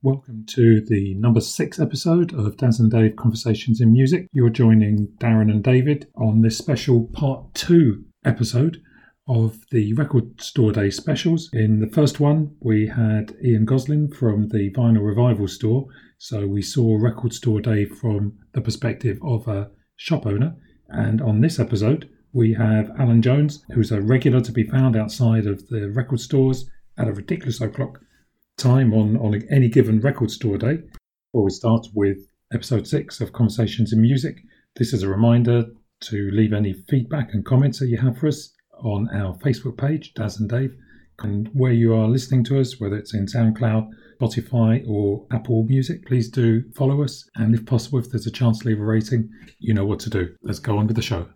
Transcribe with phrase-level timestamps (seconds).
[0.00, 4.28] Welcome to the number six episode of Daz and Dave Conversations in Music.
[4.30, 8.80] You're joining Darren and David on this special part two episode
[9.26, 11.50] of the Record Store Day specials.
[11.52, 15.86] In the first one, we had Ian Gosling from the Vinyl Revival store.
[16.18, 20.54] So we saw Record Store Day from the perspective of a shop owner.
[20.90, 25.48] And on this episode, we have Alan Jones, who's a regular to be found outside
[25.48, 27.98] of the record stores at a ridiculous o'clock
[28.58, 30.78] time on, on any given record store day.
[31.32, 32.18] Before we start with
[32.52, 34.42] episode six of Conversations in Music,
[34.76, 35.66] this is a reminder
[36.00, 38.52] to leave any feedback and comments that you have for us
[38.82, 40.74] on our Facebook page, Daz and Dave,
[41.20, 43.88] and where you are listening to us, whether it's in SoundCloud,
[44.20, 47.28] Spotify, or Apple Music, please do follow us.
[47.36, 49.30] And if possible, if there's a chance to leave a rating,
[49.60, 50.34] you know what to do.
[50.42, 51.28] Let's go on with the show.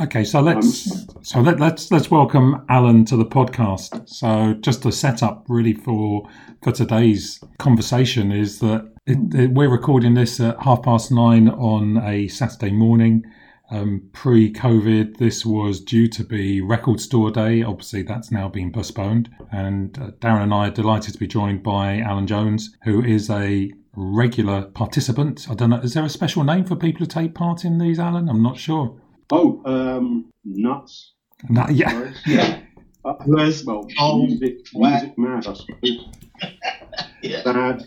[0.00, 4.08] Okay, so let's so let, let's let's welcome Alan to the podcast.
[4.08, 6.28] So just the setup really for
[6.62, 11.98] for today's conversation is that it, it, we're recording this at half past nine on
[11.98, 13.24] a Saturday morning.
[13.70, 17.62] Um, pre-COVID, this was due to be Record Store Day.
[17.62, 19.30] Obviously, that's now been postponed.
[19.52, 23.30] And uh, Darren and I are delighted to be joined by Alan Jones, who is
[23.30, 25.46] a regular participant.
[25.50, 25.78] I don't know.
[25.78, 28.28] Is there a special name for people who take part in these, Alan?
[28.28, 29.00] I'm not sure.
[29.30, 31.14] Oh, um, nuts.
[31.48, 32.12] Nut, yeah.
[32.26, 32.60] yeah.
[33.04, 36.08] Uh, well, oh, music, music mad, I suppose.
[37.22, 37.42] yeah.
[37.44, 37.84] Bad.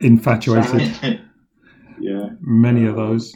[0.00, 0.94] Infatuated.
[0.96, 1.20] Sad.
[2.00, 2.30] yeah.
[2.40, 3.34] Many of those.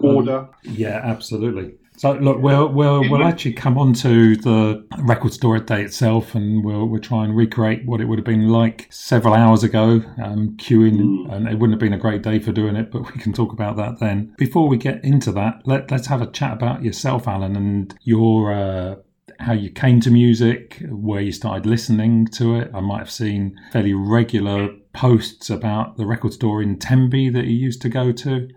[0.00, 0.38] Order.
[0.38, 1.74] Um, yeah, absolutely.
[1.96, 6.64] So look, we'll we'll we'll actually come on to the record store day itself, and
[6.64, 10.56] we'll we'll try and recreate what it would have been like several hours ago, um,
[10.56, 11.32] queuing, mm.
[11.32, 13.52] and it wouldn't have been a great day for doing it, but we can talk
[13.52, 14.34] about that then.
[14.38, 18.52] Before we get into that, let let's have a chat about yourself, Alan, and your.
[18.52, 18.96] Uh,
[19.38, 22.70] how you came to music, where you started listening to it.
[22.72, 27.56] I might have seen fairly regular posts about the record store in Tenby that you
[27.56, 28.48] used to go to.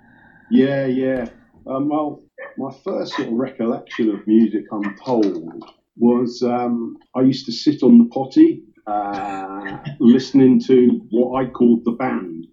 [0.52, 1.30] Yeah, yeah.
[1.66, 2.25] Um, well,
[2.58, 5.64] my first sort of recollection of music, I'm told,
[5.98, 11.84] was um, I used to sit on the potty uh, listening to what I called
[11.86, 12.48] the band,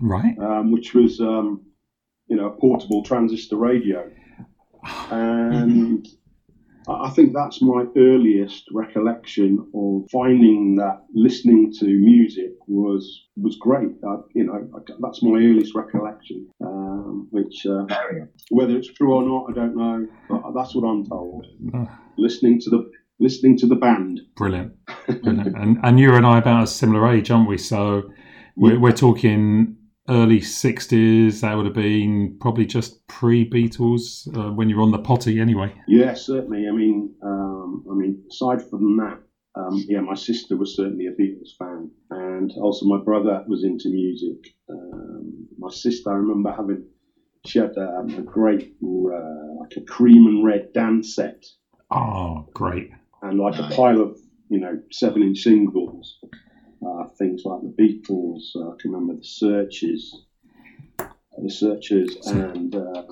[0.00, 0.38] right?
[0.38, 1.62] Um, which was um,
[2.28, 4.10] you know a portable transistor radio,
[5.10, 6.06] and
[6.88, 13.90] I think that's my earliest recollection of finding that listening to music was was great.
[14.06, 14.68] I, you know,
[15.00, 16.48] that's my earliest recollection.
[16.60, 17.86] Um, which, uh,
[18.50, 20.06] whether it's true or not, I don't know.
[20.28, 21.46] But that's what I'm told.
[22.16, 24.20] listening to the listening to the band.
[24.36, 24.72] Brilliant.
[25.06, 25.56] Brilliant.
[25.56, 27.58] and and you and I about a similar age, aren't we?
[27.58, 28.10] So
[28.56, 29.76] we're, we're talking
[30.08, 35.40] early 60s that would have been probably just pre-beatles uh, when you're on the potty
[35.40, 35.72] anyway.
[35.88, 36.66] Yeah certainly.
[36.68, 39.18] I mean um, i mean aside from that
[39.56, 43.88] um, yeah my sister was certainly a beatles fan and also my brother was into
[43.88, 44.54] music.
[44.68, 46.84] Um, my sister i remember having
[47.46, 51.44] she had um, a great uh, like a cream and red dance set.
[51.90, 52.90] Oh great.
[53.22, 53.72] And like nice.
[53.72, 56.18] a pile of you know seven inch singles
[56.86, 58.54] uh, things like the Beatles.
[58.56, 60.24] Uh, I can remember the Searchers,
[60.98, 63.04] the Searchers, and uh,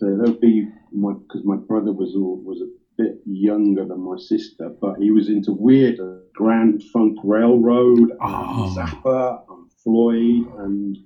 [0.00, 4.70] there'll be my because my brother was all, was a bit younger than my sister,
[4.80, 5.98] but he was into weird
[6.34, 8.74] Grand Funk Railroad, oh.
[8.76, 10.96] Zappa, and Floyd, and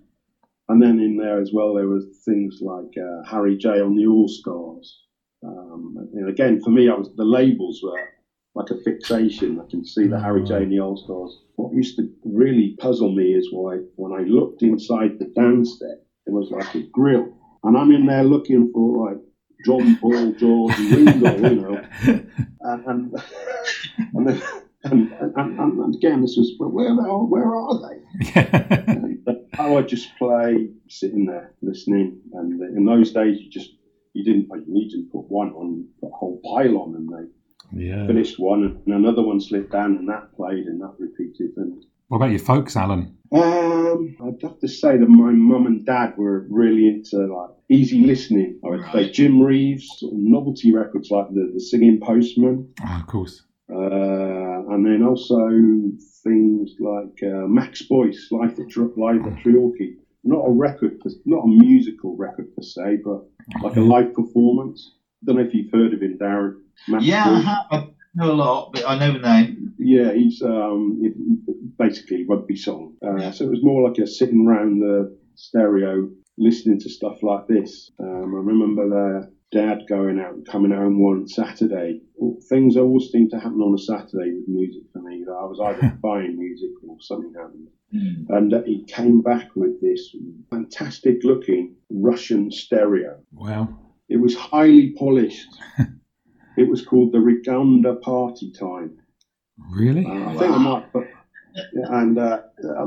[0.68, 4.06] and then in there as well there was things like uh, Harry J on the
[4.06, 5.00] All Stars.
[5.44, 7.98] Um, and again, for me, I was the labels were
[8.54, 9.60] like a fixation.
[9.60, 10.48] I can see the Harry mm-hmm.
[10.48, 11.38] J and the All Stars.
[11.56, 16.32] What used to really puzzle me is why when I looked inside the downstairs, it
[16.32, 17.32] was like a grill,
[17.64, 19.18] and I'm in there looking for like
[19.64, 21.84] John Paul, George, and Ringo, you know,
[22.60, 23.14] and and,
[24.14, 24.42] and, then,
[24.84, 28.40] and, and, and, again this was where are where are they?
[28.40, 29.18] and,
[29.58, 33.70] I would just play, sitting there listening, and in those days you just
[34.14, 37.08] you didn't you need to put one on, you put a whole pile on, and
[37.08, 37.30] they
[37.72, 38.06] yeah.
[38.06, 41.56] Finished one, and another one slipped down, and that played, and that repeated.
[41.56, 43.16] And what about your folks, Alan?
[43.32, 48.04] Um, I'd have to say that my mum and dad were really into like easy
[48.04, 48.60] listening.
[48.64, 52.72] I would say Jim Reeves, sort of novelty records like the, the Singing Postman.
[52.86, 53.42] Oh, of course.
[53.72, 55.48] Uh, and then also
[56.22, 59.96] things like uh, Max Boyce, Life at, Live at Treorchy.
[60.24, 63.24] Not a record, not a musical record per se, but
[63.62, 64.96] like a live performance.
[65.22, 66.60] I don't know if you've heard of him, Darren.
[66.88, 67.64] Max Yeah, I have.
[67.70, 69.74] I know a lot, but I know the name.
[69.78, 71.00] Yeah, he's um,
[71.78, 72.94] basically rugby song.
[73.02, 77.46] Uh, so it was more like a sitting round the stereo, listening to stuff like
[77.46, 77.90] this.
[77.98, 82.00] Um, I remember their dad going out and coming home one Saturday.
[82.16, 85.24] Well, Things always seem to happen on a Saturday with music for me.
[85.28, 87.68] I was either buying music or something happened.
[88.30, 90.16] And uh, he came back with this
[90.50, 93.20] fantastic looking Russian stereo.
[93.32, 93.68] Wow.
[94.08, 95.46] It was highly polished.
[96.56, 98.98] it was called the Rigonda Party Time.
[99.70, 100.04] Really?
[100.04, 101.04] Uh, I think I might, but
[101.74, 102.40] and uh,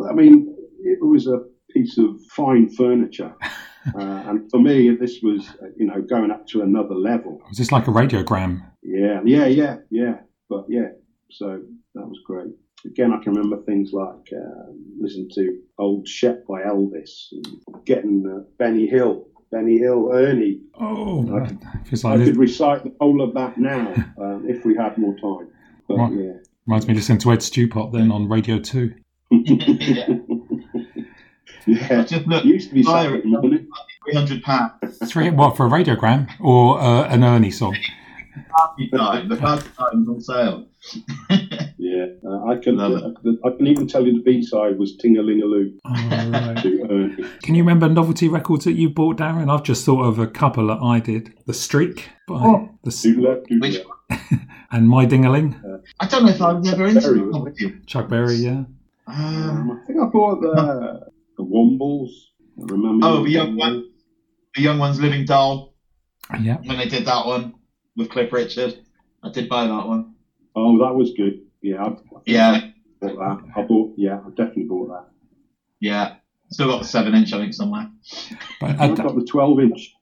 [0.10, 5.48] I mean, it was a piece of fine furniture, uh, and for me, this was
[5.62, 7.42] uh, you know going up to another level.
[7.50, 8.64] Was this like a radiogram?
[8.82, 10.16] Yeah, yeah, yeah, yeah.
[10.50, 10.90] But yeah,
[11.32, 11.62] so
[11.96, 12.54] that was great.
[12.86, 18.26] Again, I can remember things like uh, listening to old Shep by Elvis, and getting
[18.28, 20.60] uh, Benny Hill, Benny Hill, Ernie.
[20.80, 24.76] Oh, I that feels I could recite the whole of that now um, if we
[24.76, 25.48] had more time.
[25.88, 26.14] But Right.
[26.14, 26.32] yeah.
[26.68, 28.94] Reminds me of listening to Ed Stewpot then on Radio 2.
[29.32, 30.08] yeah.
[31.68, 32.04] yeah.
[32.04, 33.26] Just look, It used to be Fire it.
[33.26, 33.68] morning.
[34.04, 34.98] three hundred pounds.
[35.12, 37.76] Three, what, for a radiogram or uh, an Ernie song?
[38.58, 39.30] Party time.
[39.30, 40.68] The party time's on sale.
[41.96, 42.78] Yeah, uh, I can.
[42.78, 46.58] Love Uh, I can even tell you the B side was Tingalingaloo Oh, right.
[46.64, 47.26] to Ernie.
[47.44, 49.50] Can you remember novelty records that you bought, Darren?
[49.50, 51.34] I've just thought of a couple that I did.
[51.46, 52.70] The Streak by Oh.
[52.84, 53.60] the S- Doodle, doodle.
[53.70, 53.80] Which
[54.72, 55.56] and My Dingaling,
[56.00, 57.74] I don't know if I've never into Very novelty.
[57.86, 58.64] Chuck Berry, yeah.
[59.08, 62.10] Um, Um, I think I bought the the Wombles.
[62.60, 63.06] I remember.
[63.08, 63.90] Oh, the young one.
[64.56, 65.74] the Young Ones Living Doll.
[66.42, 66.58] Yeah.
[66.66, 67.54] When they did that one
[67.96, 68.74] with Cliff Richard,
[69.24, 70.16] I did buy that one.
[70.56, 71.42] Oh, that was good.
[71.66, 73.52] Yeah, I, I Yeah, I bought that.
[73.56, 73.94] I bought.
[73.98, 75.06] Yeah, I definitely bought that.
[75.80, 76.16] yeah.
[76.52, 77.90] Still got the seven inch, I think, somewhere.
[78.62, 79.96] But I've got the twelve inch.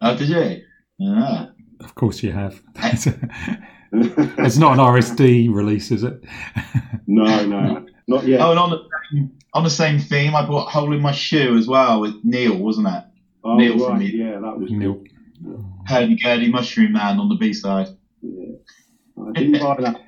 [0.00, 0.62] Oh, did you?
[0.98, 1.46] Yeah.
[1.80, 2.62] of course you have.
[2.76, 2.96] Eh.
[3.92, 6.22] it's not an RSD release, is it?
[7.08, 8.40] no, no, not yet.
[8.40, 11.56] Oh, and on the same, on the same theme, I bought "Hole in My Shoe"
[11.56, 13.04] as well with Neil, wasn't it?
[13.42, 13.98] oh, Neil from right.
[13.98, 14.06] me.
[14.06, 14.94] Yeah, that was Neil.
[14.94, 15.64] good.
[15.86, 17.88] Hurdy Gurdy Mushroom Man on the B side.
[18.22, 18.54] Yeah.
[19.18, 20.05] I didn't buy that one.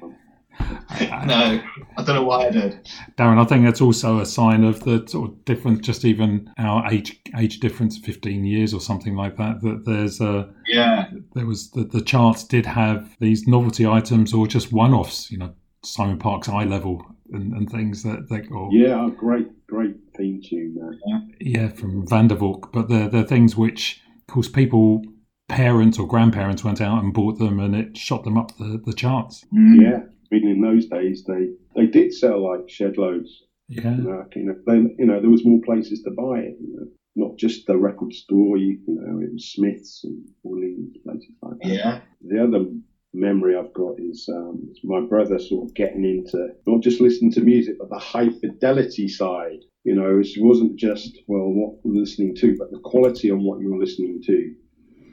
[1.00, 1.62] No,
[1.96, 2.88] I don't know why I did.
[3.16, 6.86] Darren, I think that's also a sign of the sort of difference, just even our
[6.90, 9.60] age age difference, fifteen years or something like that.
[9.60, 14.46] That there's a Yeah, there was the, the charts did have these novelty items or
[14.46, 18.70] just one offs, you know, Simon Park's eye level and, and things that that or
[18.72, 20.76] Yeah, oh, great, great theme tune.
[21.06, 21.34] Man.
[21.40, 25.02] yeah from Vandervalk, but they're they're things which, of course, people
[25.48, 28.92] parents or grandparents went out and bought them and it shot them up the, the
[28.92, 29.44] charts.
[29.52, 29.80] Mm.
[29.80, 30.00] Yeah,
[30.32, 33.42] I in those days, they they did sell like shed loads.
[33.68, 33.96] Yeah.
[33.96, 36.56] You know, you know, they, you know, there was more places to buy it.
[36.60, 36.86] You know,
[37.26, 38.56] not just the record store.
[38.56, 41.68] You, you know, it was Smiths and Woolies, places like that.
[41.68, 42.64] yeah, The other
[43.12, 47.32] memory I've got is, um, is my brother sort of getting into not just listening
[47.32, 49.60] to music, but the high fidelity side.
[49.84, 53.60] You know, it wasn't just well what we're listening to, but the quality on what
[53.60, 54.54] you were listening to.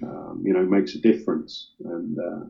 [0.03, 2.45] Um, you know, makes a difference, and uh,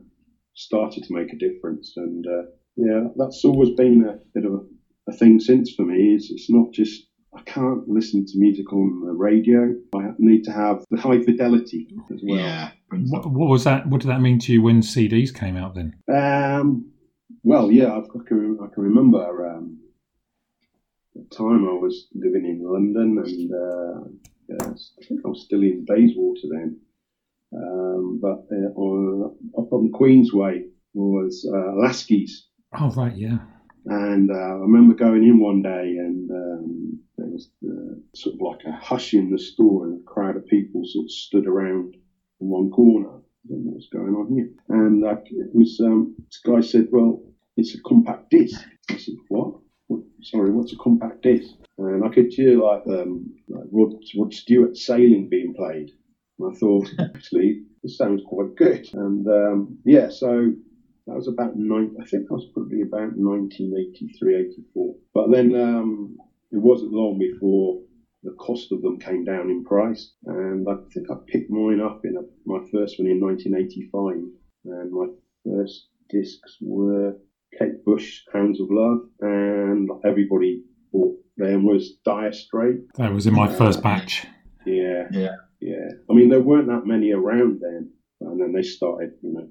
[0.56, 1.94] started to make a difference.
[1.96, 2.44] And uh,
[2.76, 6.16] yeah, that's always been a bit of a, a thing since for me.
[6.16, 9.76] Is it's not just I can't listen to music on the radio.
[9.94, 12.40] I need to have the high fidelity as well.
[12.40, 12.72] yeah.
[12.90, 13.88] What, what was that?
[13.88, 15.96] What did that mean to you when CDs came out then?
[16.14, 16.92] Um,
[17.44, 19.80] well, yeah, I've, I can I can remember um,
[21.14, 24.10] the time I was living in London, and uh,
[24.48, 26.80] yes, I think I was still in Bayswater then.
[27.54, 33.38] Um, but uh, up on Queensway was uh, Lasky's, Oh right, yeah.
[33.86, 38.42] and uh, I remember going in one day, and um, there was uh, sort of
[38.42, 41.96] like a hush in the store, and a crowd of people sort of stood around
[42.42, 43.22] in one corner.
[43.48, 44.50] Know what's going on here.
[44.70, 47.22] And like, it was, um, this guy said, "Well,
[47.56, 48.60] it's a compact disc."
[48.90, 49.60] I said, "What?
[49.88, 54.34] what sorry, what's a compact disc?" And I could hear like, um, like Rod, Rod
[54.34, 55.92] Stewart sailing being played.
[56.40, 58.88] And I thought, actually, this sounds quite good.
[58.94, 60.52] And um, yeah, so
[61.08, 61.96] that was about nine.
[62.02, 64.96] I think that was probably about 1983, 84.
[65.14, 66.18] But then um,
[66.52, 67.82] it wasn't long before
[68.24, 72.02] the cost of them came down in price, and I think I picked mine up
[72.04, 74.16] in a, my first one in 1985,
[74.66, 75.06] and my
[75.46, 77.16] first discs were
[77.58, 82.84] Kate Bush, Hounds of Love, and everybody bought them was Dire Straits.
[82.96, 84.26] That was in my first batch.
[84.66, 85.36] Yeah, Yeah.
[85.72, 85.90] Yeah.
[86.10, 87.92] I mean, there weren't that many around then,
[88.22, 89.48] and then they started, you know,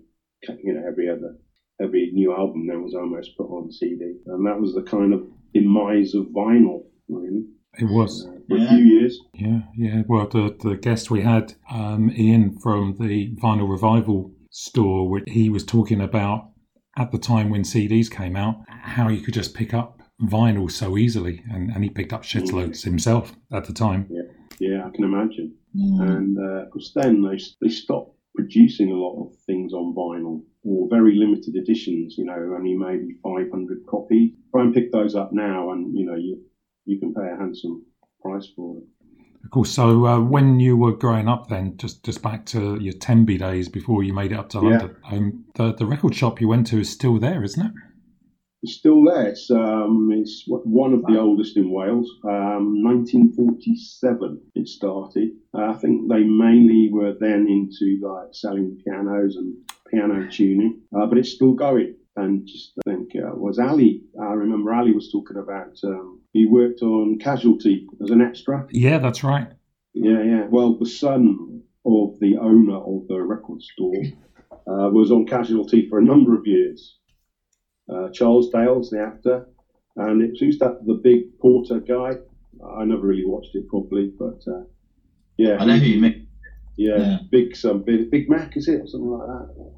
[0.47, 1.37] cutting it every other
[1.81, 5.27] every new album now was almost put on CD, and that was the kind of
[5.53, 7.45] demise of vinyl, really.
[7.79, 8.27] It was.
[8.27, 8.65] Uh, for Yeah.
[8.65, 9.21] a few years.
[9.35, 10.03] Yeah, yeah.
[10.07, 15.49] Well, the the guest we had, um, Ian from the Vinyl Revival store, which he
[15.51, 16.51] was talking about
[16.97, 20.97] at the time when CDs came out, how you could just pick up vinyl so
[20.97, 24.07] easily, and, and he picked up shitloads himself at the time.
[24.09, 24.23] Yeah.
[24.61, 25.57] Yeah, I can imagine.
[25.77, 26.01] Mm.
[26.01, 30.43] And uh, of course, then they they stopped producing a lot of things on vinyl
[30.65, 32.17] or very limited editions.
[32.17, 34.33] You know, only maybe 500 copies.
[34.51, 36.43] Try and pick those up now, and you know you
[36.85, 37.85] you can pay a handsome
[38.23, 38.85] price for it.
[39.45, 39.71] Of course.
[39.71, 43.69] So uh, when you were growing up, then just just back to your Tenby days
[43.69, 44.69] before you made it up to Yeah.
[44.69, 47.73] London, um, the the record shop you went to is still there, isn't it?
[48.65, 49.27] It's still there.
[49.27, 52.11] It's um, it's one of the oldest in Wales.
[52.25, 55.33] Um, 1947 it started.
[55.53, 59.55] Uh, I think they mainly were then into like selling pianos and
[59.91, 61.97] piano tuning, uh, but it's still going.
[62.17, 64.05] And just I think uh, was Ali.
[64.19, 65.77] I remember Ali was talking about.
[65.85, 68.67] Um, he worked on Casualty as an extra.
[68.71, 69.49] Yeah, that's right.
[69.93, 70.47] Yeah, yeah.
[70.49, 74.05] Well, the son of the owner of the record store
[74.53, 76.97] uh, was on Casualty for a number of years.
[77.89, 79.47] Uh, Charles Dale's the actor,
[79.97, 82.13] and it who's that the big Porter guy?
[82.79, 84.63] I never really watched it properly, but uh,
[85.37, 86.27] yeah, I know who you mean.
[86.77, 87.19] yeah, Yeah.
[87.31, 89.73] big some big, big Mac is it or something like that?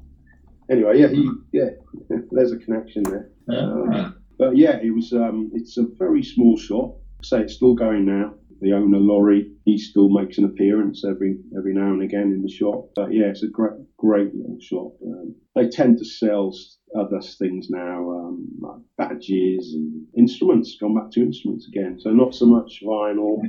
[0.69, 1.69] Anyway, yeah, he yeah,
[2.31, 3.29] there's a connection there.
[3.49, 4.11] Yeah.
[4.37, 5.11] But yeah, it was.
[5.13, 6.99] Um, it's a very small shop.
[7.23, 8.35] Say it's still going now.
[8.61, 12.49] The owner, Laurie, he still makes an appearance every every now and again in the
[12.49, 12.89] shop.
[12.95, 14.95] But yeah, it's a great great little shop.
[15.05, 16.53] Um, they tend to sell
[16.95, 20.77] other things now, um, like badges and instruments.
[20.79, 21.99] Gone back to instruments again.
[21.99, 23.41] So not so much vinyl,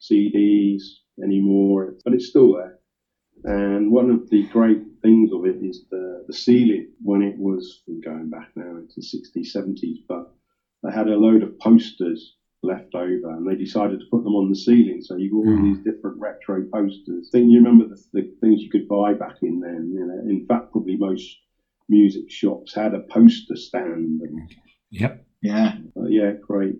[0.00, 0.82] CDs
[1.22, 2.78] anymore, but it's still there.
[3.44, 7.82] And one of the great things of it is the, the ceiling when it was
[8.04, 10.32] going back now into the 60s, 70s, but
[10.82, 14.48] they had a load of posters left over and they decided to put them on
[14.48, 15.00] the ceiling.
[15.02, 17.28] So you got all these different retro posters.
[17.30, 19.92] think you remember the, the things you could buy back in then.
[19.94, 21.38] You know, in fact, probably most
[21.88, 24.20] music shops had a poster stand.
[24.22, 24.54] And,
[24.90, 25.24] Yep.
[25.42, 25.76] Yeah.
[25.96, 26.76] uh, yeah, great.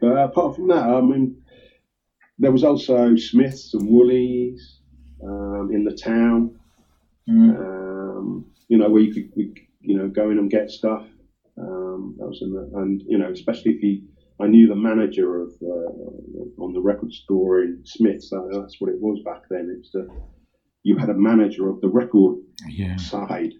[0.00, 1.42] But apart from that, I mean,
[2.38, 4.78] there was also Smiths and Woolies
[5.22, 6.58] um, in the town.
[7.28, 7.58] Mm.
[7.58, 11.04] Um, you know, where you could, you know, go in and get stuff.
[11.58, 14.02] Um, that was in the, and you know, especially if you,
[14.40, 18.32] I knew the manager of uh, on the record store in Smiths.
[18.32, 19.74] Uh, that's what it was back then.
[19.78, 20.08] It's the
[20.84, 22.36] you had a manager of the record
[22.68, 22.96] Yeah.
[22.96, 23.52] side,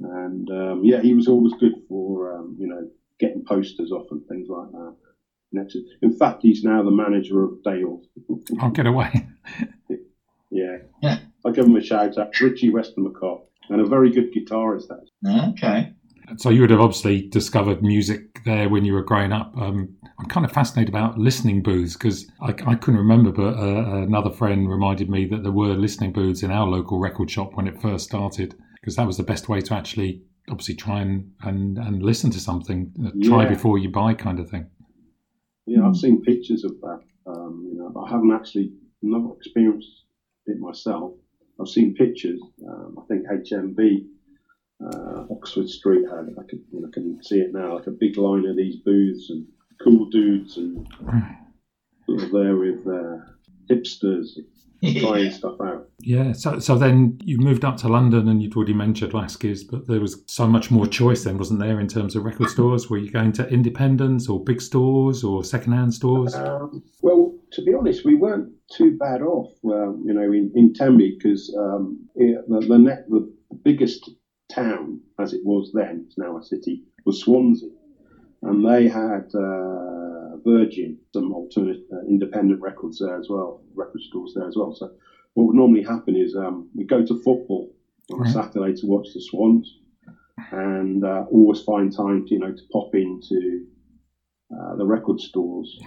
[0.00, 4.26] and um, yeah, he was always good for um, you know getting posters off and
[4.28, 4.96] things like that.
[5.52, 8.02] Next, in fact, he's now the manager of Dale.
[8.60, 9.28] I'll get away.
[10.50, 10.76] Yeah.
[11.02, 11.18] Yeah.
[11.44, 12.38] I'll give him a shout out.
[12.40, 13.40] Richie Weston McCobb.
[13.70, 15.50] And a very good guitarist, that.
[15.54, 15.92] Okay.
[16.36, 19.56] So you would have obviously discovered music there when you were growing up.
[19.56, 24.02] Um, I'm kind of fascinated about listening booths because I, I couldn't remember, but uh,
[24.02, 27.66] another friend reminded me that there were listening booths in our local record shop when
[27.66, 31.78] it first started because that was the best way to actually obviously try and, and,
[31.78, 33.48] and listen to something, uh, try Yeah.
[33.50, 34.66] before you buy kind of thing.
[35.66, 37.00] Yeah, I've seen pictures of that.
[37.26, 40.04] Um, you know, but I haven't actually not experienced
[40.46, 41.14] it myself.
[41.60, 42.40] I've seen pictures.
[42.68, 44.06] Um, I think HMV,
[44.92, 46.34] uh, Oxford Street had.
[46.38, 49.30] I can, you know, can see it now, like a big line of these booths
[49.30, 49.46] and
[49.82, 50.86] cool dudes and
[52.06, 53.18] sort of there with uh,
[53.70, 54.38] hipsters
[55.00, 55.88] trying stuff out.
[56.00, 59.86] Yeah, so so then you moved up to London and you'd already mentioned Lasky's, but
[59.86, 62.90] there was so much more choice then, wasn't there, in terms of record stores?
[62.90, 66.34] Were you going to independents or big stores or secondhand stores?
[66.34, 70.74] Um, well, to be honest, we weren't too bad off, um, you know, in, in
[70.74, 74.10] Tenby because um, the, the, net, the biggest
[74.54, 77.70] town, as it was then, it's now a city, was Swansea.
[78.42, 84.32] And they had uh, Virgin, some alternate uh, independent records there as well, record stores
[84.34, 84.74] there as well.
[84.74, 84.90] So
[85.34, 87.72] what would normally happen is um, we go to football
[88.12, 89.78] on a Saturday to watch the Swans
[90.50, 93.66] and uh, always find time to, you know, to pop into
[94.54, 95.78] uh, the record stores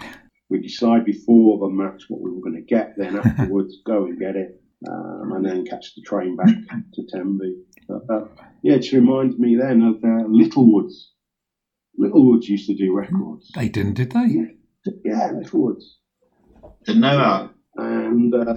[0.50, 4.20] we decide before the match what we were going to get, then afterwards go and
[4.20, 6.56] get it, um, and then catch the train back
[6.94, 7.56] to Tenby.
[7.88, 8.26] But, uh,
[8.64, 11.14] yeah, it reminds me then of uh, Littlewoods.
[11.98, 13.52] Littlewoods used to do records.
[13.56, 14.56] They didn't, did they?
[15.04, 15.98] Yeah, Littlewoods.
[16.86, 17.50] Didn't know that.
[17.76, 18.56] And uh,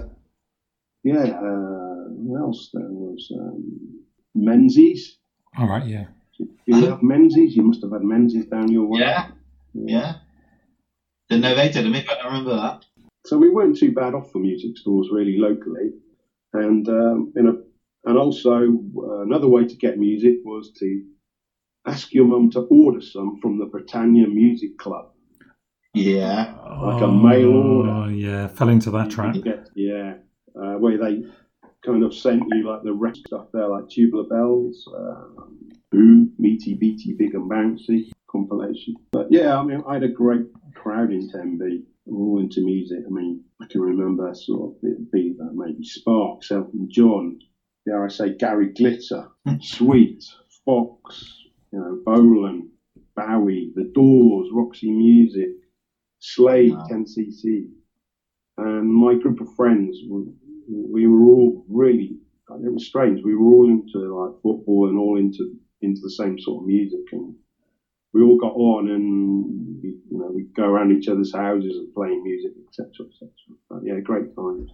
[1.03, 3.31] yeah, uh, what else there was?
[3.37, 4.03] Um,
[4.35, 5.17] Menzies.
[5.57, 6.05] All right, yeah.
[6.37, 7.55] Did you have Menzies?
[7.55, 8.99] You must have had Menzies down your way.
[9.01, 9.27] Yeah.
[9.73, 10.15] Yeah.
[11.29, 12.85] Didn't know they did them, but I remember that.
[13.25, 15.91] So we weren't too bad off for music stores really locally,
[16.53, 17.61] and um, you know,
[18.05, 18.63] and also
[18.97, 21.03] uh, another way to get music was to
[21.85, 25.11] ask your mum to order some from the Britannia Music Club.
[25.93, 26.55] Yeah.
[26.81, 27.89] Like a mail order.
[27.89, 29.35] Oh, yeah, fell into that trap.
[29.43, 30.15] Get- yeah,
[30.55, 31.23] uh, where they
[31.85, 36.75] kind of sent you like the rest stuff there, like Tubular Bells, um, Boo, Meaty
[36.75, 38.95] Beaty Big and Bouncy compilation.
[39.11, 42.99] But yeah, I mean, I had a great crowd in Tenby, all into music.
[43.05, 47.39] I mean, I can remember sort of it be uh, maybe Sparks, Elton John,
[47.85, 49.27] dare I say Gary Glitter,
[49.61, 50.23] Sweet,
[50.65, 51.37] Fox,
[51.71, 52.69] you know, Bolan,
[53.15, 55.49] Bowie, The Doors, Roxy Music,
[56.19, 56.87] Slade, Wow.
[56.91, 57.69] 10cc.
[58.57, 60.25] And my group of friends, we,
[60.69, 62.17] we were all really,
[62.63, 63.23] it was strange.
[63.23, 66.99] We were all into like football and all into into the same sort of music,
[67.11, 67.33] and
[68.13, 71.93] we all got on, and we, you know we'd go around each other's houses and
[71.93, 73.29] playing music, etc., etc.
[73.69, 74.69] But yeah, great times.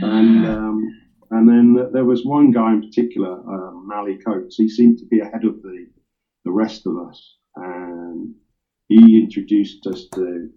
[0.00, 0.88] And um,
[1.30, 4.56] and then there was one guy in particular, um, Mally Coates.
[4.56, 5.86] He seemed to be ahead of the
[6.44, 8.34] the rest of us, and
[8.88, 10.50] he introduced us to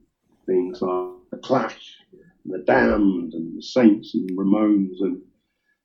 [0.46, 1.98] things like the Clash,
[2.46, 5.22] the Damned, and the Saints, and Ramones, and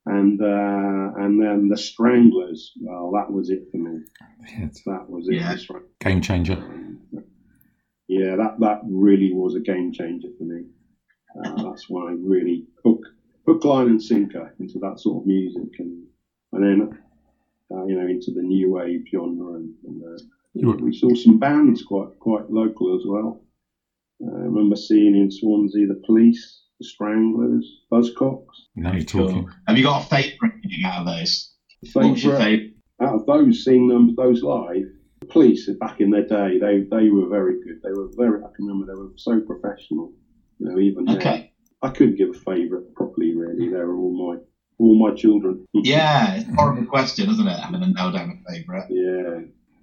[0.06, 2.72] and uh, and then the Stranglers.
[2.80, 4.00] Well, that was it for me.
[4.58, 5.34] It's That was it.
[5.34, 5.56] Yeah.
[6.00, 6.62] Game changer.
[8.08, 10.64] Yeah, that, that really was a game changer for me.
[11.44, 13.02] Uh, that's when I really hook,
[13.48, 16.04] hook, line, and sinker into that sort of music, and
[16.52, 16.78] and then
[17.72, 20.18] uh, you know into the new wave genre, and, and uh,
[20.54, 23.30] You were- we saw some bands quite quite local as well.
[24.24, 28.56] Uh, I remember seeing in Swansea the Police, the Stranglers, Buzzcocks.
[28.74, 29.26] Now you're Cool.
[29.28, 29.48] talking.
[29.68, 30.54] Have you got a favourite
[30.86, 31.54] out of those?
[31.92, 32.74] What was your Favourite favourite?
[33.00, 34.82] out of those seeing them those live,
[35.20, 37.78] the police back in their day, they they were very good.
[37.84, 38.38] They were very.
[38.42, 40.12] I can remember they were so professional.
[40.58, 41.08] You know, even.
[41.08, 41.52] Okay.
[41.82, 43.34] I couldn't give a favourite properly.
[43.34, 44.40] Really, they were all my
[44.78, 45.66] all my children.
[45.72, 47.58] Yeah, it's a horrible question, isn't it?
[47.58, 48.86] Having to nail down a favourite.
[48.90, 49.40] yeah.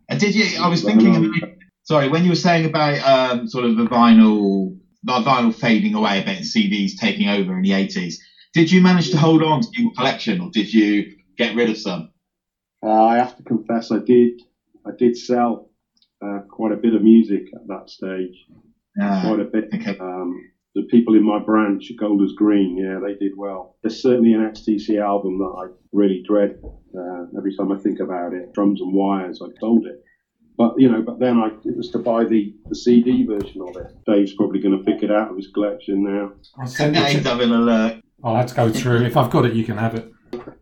[0.08, 0.62] And did you?
[0.62, 1.16] I was thinking.
[1.16, 1.50] About,
[1.84, 6.22] sorry, when you were saying about um, sort of the vinyl, the vinyl fading away
[6.22, 8.22] a bit, and CDs taking over in the eighties.
[8.54, 11.78] Did you manage to hold on to your collection, or did you get rid of
[11.78, 12.12] some?
[12.82, 14.42] Uh, I have to confess, I did.
[14.86, 15.72] I did sell
[16.24, 18.46] uh, quite a bit of music at that stage.
[19.02, 19.70] Uh, Quite a bit.
[19.74, 19.98] okay.
[20.00, 23.78] Um, the people in my branch, Golders Green, yeah, they did well.
[23.82, 26.60] There's certainly an XTC album that I really dread
[26.98, 28.54] uh, every time I think about it.
[28.54, 30.04] Drums and Wires, I sold it.
[30.58, 33.76] But you know, but then I it was to buy the, the CD version of
[33.78, 33.88] it.
[34.06, 36.32] Dave's probably going to pick it out of his collection now.
[36.60, 37.98] I'll send Yeah, it to- having a look.
[38.24, 39.04] I'll have to go through.
[39.04, 40.12] If I've got it, you can have it.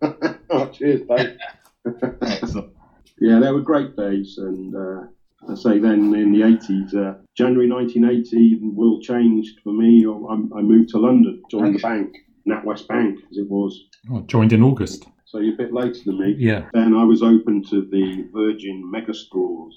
[0.49, 1.37] oh, cheers, Dave.
[2.21, 2.73] Excellent.
[3.19, 5.03] Yeah, they were great days, and uh,
[5.49, 10.05] I say then in the 80s, uh, January 1980, the world changed for me.
[10.05, 12.15] I, I moved to London, joined the bank,
[12.47, 13.83] NatWest Bank as it was.
[14.13, 15.05] I joined in August.
[15.25, 16.35] So you're a bit later than me.
[16.37, 16.69] Yeah.
[16.73, 19.73] Then I was open to the Virgin Megastores,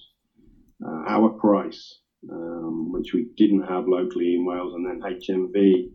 [0.84, 2.00] uh, Our Price,
[2.30, 5.90] um, which we didn't have locally in Wales, and then HMV.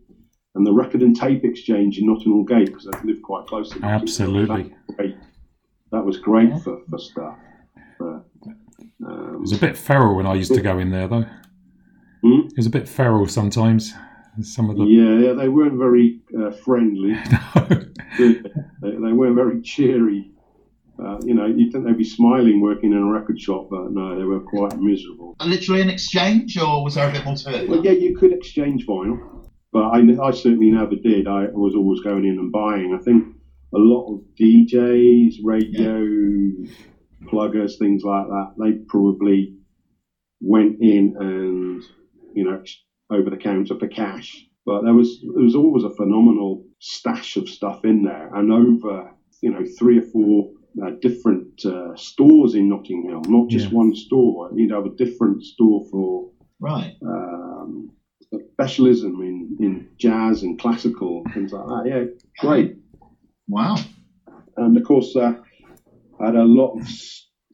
[0.54, 3.70] And the record and tape exchange in Notting Hill Gate, because I lived quite close
[3.70, 4.02] to Notting Hill.
[4.02, 4.62] Absolutely.
[4.62, 5.16] That was great,
[5.92, 7.38] that was great for, for stuff.
[7.98, 8.24] But,
[9.06, 11.26] um, It was a bit feral when I used to go in there, though.
[12.22, 12.46] Hmm?
[12.46, 13.92] It was a bit feral sometimes.
[14.40, 14.84] Some of the.
[14.84, 17.12] yeah, yeah, they weren't very uh, friendly.
[18.18, 18.32] they,
[18.80, 20.30] they weren't very cheery.
[20.98, 24.16] Uh, you know, you'd think they'd be smiling working in a record shop, but no,
[24.16, 25.34] they were quite miserable.
[25.44, 27.68] Literally an exchange, or was there a bit more to it?
[27.68, 31.28] Well, yeah, you could exchange vinyl, but I, I certainly never did.
[31.28, 32.96] I was always going in and buying.
[32.98, 33.26] I think
[33.74, 36.06] a lot of DJs, radio
[37.28, 39.54] pluggers, things like that, they probably
[40.40, 41.82] went in and,
[42.34, 42.62] you know,
[43.10, 44.46] over the counter for cash.
[44.64, 49.10] But there was there was always a phenomenal stash of stuff in there, and over
[49.40, 50.50] you know three or four
[50.82, 53.76] uh, different uh, stores in Notting Hill, not just Yeah.
[53.76, 54.50] one store.
[54.54, 56.30] You'd have a different store for
[56.60, 56.94] Right.
[57.04, 57.90] um,
[58.52, 61.82] specialism in, in jazz and classical things like that.
[61.90, 62.04] Yeah,
[62.38, 62.76] great.
[63.48, 63.76] Wow.
[64.56, 65.41] And of course, uh,
[66.22, 66.88] I had a lot of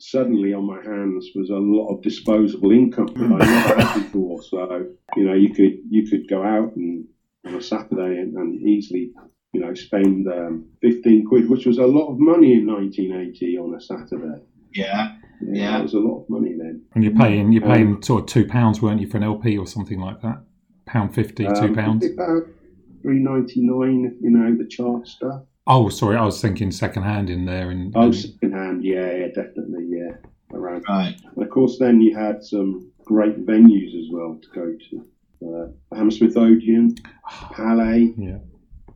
[0.01, 4.43] suddenly on my hands was a lot of disposable income that I never had before.
[4.43, 7.07] So you know, you could you could go out and
[7.47, 9.11] on a Saturday and, and easily
[9.53, 13.75] you know spend um, fifteen quid, which was a lot of money in 1980 on
[13.75, 14.43] a Saturday.
[14.75, 15.17] Yeah.
[15.41, 15.71] Yeah.
[15.73, 16.83] that was a lot of money then.
[16.95, 19.57] And you're paying, you're Um, paying sort of two pounds, weren't you, for an LP
[19.57, 20.43] or something like that?
[20.85, 22.05] Pound fifty, two Um, pounds.
[22.05, 22.43] About
[23.03, 24.17] three ninety nine.
[24.21, 25.43] You know the chart stuff.
[25.69, 27.71] Oh, sorry, I was thinking secondhand in there.
[27.71, 30.13] And, Oh, secondhand, yeah, yeah, definitely, yeah.
[30.53, 30.85] Around.
[30.89, 31.15] Right.
[31.37, 35.07] And of course, then you had some great venues as well to go to.
[35.47, 36.95] Uh, Hammersmith Odeon,
[37.53, 38.39] Palais, yeah,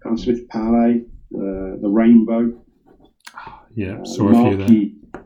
[0.03, 1.03] Hammersmith Palais,
[1.37, 2.53] uh, the Rainbow,
[3.77, 5.23] yeah, uh, saw a few there.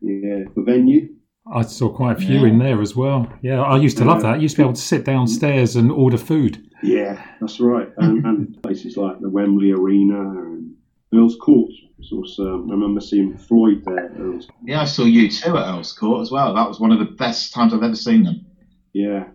[0.00, 1.10] Yeah, the venue.
[1.52, 2.46] I saw quite a few Yeah.
[2.46, 3.30] in there as well.
[3.42, 4.34] Yeah, I used to love that.
[4.34, 6.66] I used to be able to sit downstairs and order food.
[6.82, 7.88] Yeah, that's right.
[7.98, 10.65] And, and places like the Wembley Arena and
[11.14, 11.70] Earl's Court.
[12.02, 14.12] So, um, I remember seeing Floyd there.
[14.12, 16.54] at Earl's, Yeah, I saw U2 at Earl's Court as well.
[16.54, 18.44] That was one of the best times I've ever seen them.
[18.92, 19.28] yeah,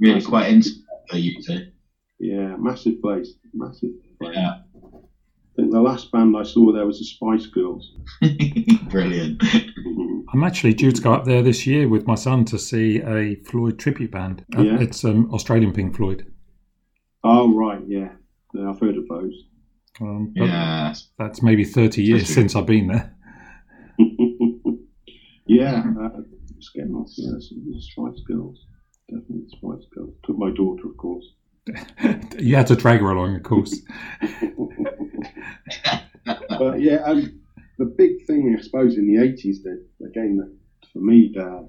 [0.00, 0.26] Really Nice.
[0.26, 0.70] quite into
[1.12, 1.70] U2.
[2.18, 4.34] yeah, massive place, massive place.
[4.34, 4.54] Yeah.
[4.84, 7.92] I think the last band I saw there was the Spice Girls.
[8.90, 9.42] Brilliant.
[10.32, 13.34] I'm actually due to go up there this year with my son to see a
[13.44, 14.44] Floyd tribute band.
[14.56, 14.80] Uh, Yeah.
[14.80, 16.26] It's um, Australian Pink Floyd.
[17.22, 18.12] oh right, yeah.
[18.54, 19.34] yeah, I've heard of those.
[20.00, 20.94] Um, but Yeah.
[21.18, 23.14] That's maybe 30 years Especially- since I've been there.
[25.46, 26.20] yeah, uh,
[26.58, 27.08] just getting off.
[27.16, 27.38] Yeah,
[27.80, 28.66] Spice Girls,
[29.08, 30.14] definitely Spice Girls.
[30.24, 31.24] Took my daughter, of course.
[32.38, 33.80] you had to drag her along, of course.
[36.24, 37.40] but yeah, um,
[37.78, 40.52] the big thing, I suppose, in the eighties, that again, that
[40.92, 41.62] for me, uh,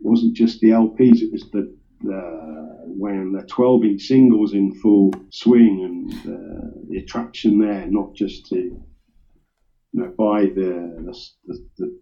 [0.00, 5.84] wasn't just the LPs; it was the, the when the twelve-inch singles in full swing
[5.84, 8.82] and uh, the attraction there, not just to you
[9.92, 11.98] know buy the the, the, the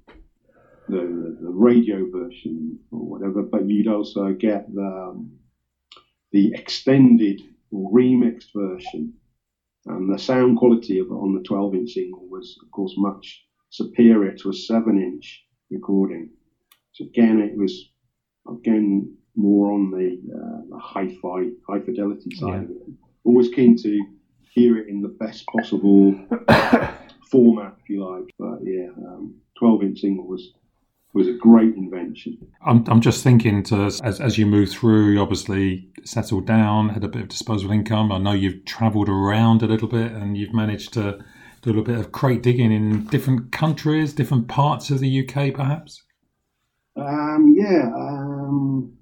[0.89, 5.33] the, the radio version or whatever, but you'd also get the um,
[6.33, 9.15] the extended or remixed version.
[9.87, 14.33] And the sound quality of on the 12 inch single was of course much superior
[14.33, 16.31] to a 7 inch recording.
[16.93, 17.91] So again it was
[18.49, 22.77] again more on the, uh, the hi-fi high fidelity side of it
[23.25, 24.05] always keen to
[24.41, 26.15] hear it in the best possible
[27.31, 30.53] format if you like but yeah um, 12 inch single was
[31.13, 35.21] was a great invention I'm, I'm just thinking to as, as you move through, you
[35.21, 38.11] obviously settled down, had a bit of disposable income.
[38.11, 41.19] I know you've travelled around a little bit and you've managed to
[41.63, 45.55] do a little bit of crate digging in different countries, different parts of the UK,
[45.55, 46.03] perhaps.
[46.97, 48.97] Um, yeah, um,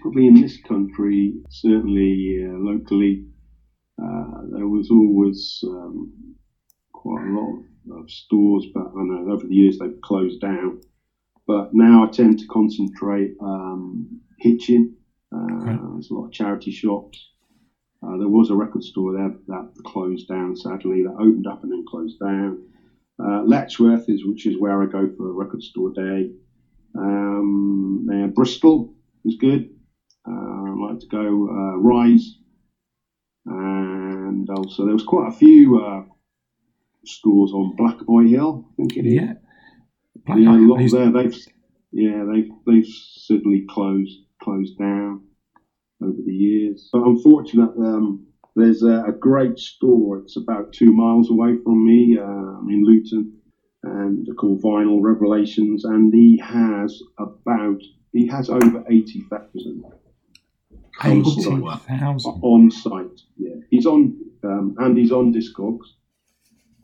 [0.00, 3.24] probably in this country, certainly uh, locally,
[4.02, 6.12] uh, there was always um,
[6.92, 7.64] quite a lot
[7.98, 10.80] of, stores, but I know over the years they've closed down.
[11.46, 14.94] But now I tend to concentrate um, Hitchin.
[15.34, 15.78] Uh, Right.
[15.92, 17.30] There's a lot of charity shops.
[18.02, 21.70] Uh, there was a record store there that closed down, sadly, that opened up and
[21.72, 22.58] then closed down.
[23.18, 26.32] Uh, Letchworth is, which is where I go for a record store day.
[26.96, 29.70] Um, Bristol was good.
[30.28, 32.38] Uh, I like to go uh, Rise,
[33.46, 36.04] and also there was quite a few uh,
[37.04, 38.66] stores on Black Boy Hill.
[38.72, 39.14] I think it is.
[39.14, 39.32] Yeah.
[40.28, 41.10] Yeah, a lot there.
[41.10, 41.36] They've
[41.90, 45.22] yeah they've they've certainly closed closed down
[46.02, 46.88] over the years.
[46.92, 50.18] But unfortunately, um, there's a, a great store.
[50.18, 52.18] It's about two miles away from me.
[52.18, 53.38] Uh, I'm in Luton,
[53.82, 57.80] and they're called Vinyl Revelations, and he has about
[58.12, 59.84] he has over eighty thousand
[61.04, 61.90] on site.
[61.90, 62.32] 80,000.
[62.42, 63.54] On site, yeah.
[63.70, 65.86] He's on um, and he's on Discogs.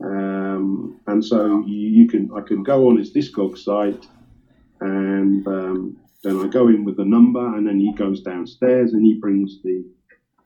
[0.01, 4.05] Um, and so you, you can I can go on his Discogs site
[4.81, 9.05] and um, then I go in with the number and then he goes downstairs and
[9.05, 9.83] he brings the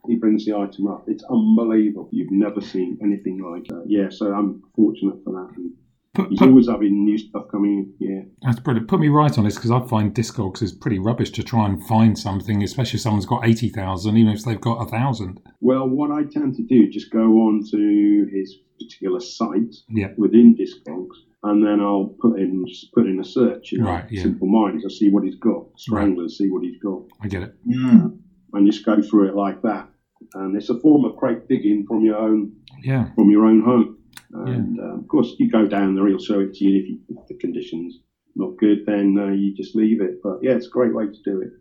[0.08, 1.06] he brings the item up.
[1.08, 2.10] It's unbelievable.
[2.12, 3.86] You've never seen anything like that.
[3.88, 5.72] Yeah, so I'm fortunate for that.
[6.16, 8.08] And Put, he's put, always having new stuff coming in.
[8.08, 8.22] Yeah.
[8.44, 8.88] that's brilliant.
[8.88, 11.84] Put me right on this because I find Discogs is pretty rubbish to try and
[11.88, 15.40] find something, especially if someone's got 80,000, even if they've got a 1,000.
[15.62, 20.10] Well, what I tend to do just go on to his particular site Yeah.
[20.18, 23.72] within Discogs, and then I'll put in just put in a search.
[23.72, 24.22] You know, Right, yeah.
[24.24, 24.84] Simple Minds.
[24.86, 25.66] I'll see what he's got.
[25.78, 27.56] Stranglers, see what he's got, I get it.
[27.68, 28.20] Mm.
[28.54, 29.90] and just go through it like that.
[30.36, 32.52] And it's a form of crate digging from your own
[32.84, 33.12] Yeah.
[33.16, 33.93] from your own home.
[34.34, 36.80] And uh, of course, you go down there, he'll show it to you.
[36.82, 38.00] If, you, if the conditions
[38.36, 40.22] not good, then uh, you just leave it.
[40.24, 41.52] But yeah, it's a great way to do it.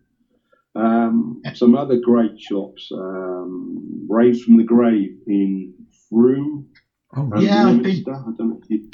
[0.75, 5.75] Um, some other great shops, um, Raves from the Grave in
[6.09, 6.69] Frome.
[7.17, 8.91] Oh, Yeah, I've been- I don't know you,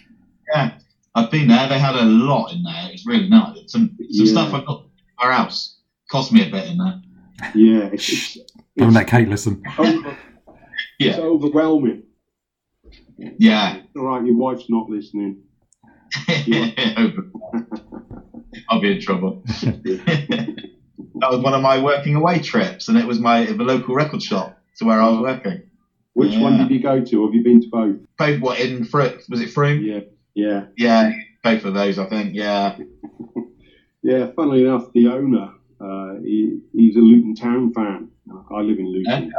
[0.52, 0.78] Yeah,
[1.14, 1.68] I've been there.
[1.68, 2.90] They had a lot in there.
[2.92, 3.58] It's really nice.
[3.68, 4.32] Some some Yeah.
[4.32, 4.86] stuff I got
[5.20, 5.78] somewhere else
[6.10, 7.00] cost me a bit in there.
[7.54, 8.36] yeah, it's, it's,
[8.76, 9.62] it's, let Kate listen.
[9.78, 10.16] over,
[10.98, 12.02] it's overwhelming.
[13.18, 13.80] Yeah.
[13.96, 15.42] All right, your wife's not listening.
[18.68, 19.42] I'll be in trouble.
[19.62, 20.70] that
[21.30, 24.58] was one of my working away trips, and it was my the local record shop
[24.78, 25.62] to where I was working.
[26.14, 27.26] Which one did you go to?
[27.26, 27.96] Have you been to both?
[28.16, 29.82] Both what in Fro- was it Frome?
[29.82, 30.00] Yeah,
[30.34, 30.64] yeah.
[30.76, 31.12] Yeah,
[31.44, 32.34] both of those I think.
[32.34, 32.76] Yeah,
[34.02, 38.10] Yeah, funnily enough, the owner, uh, he, he's a Luton Town fan.
[38.50, 39.32] I live in Luton.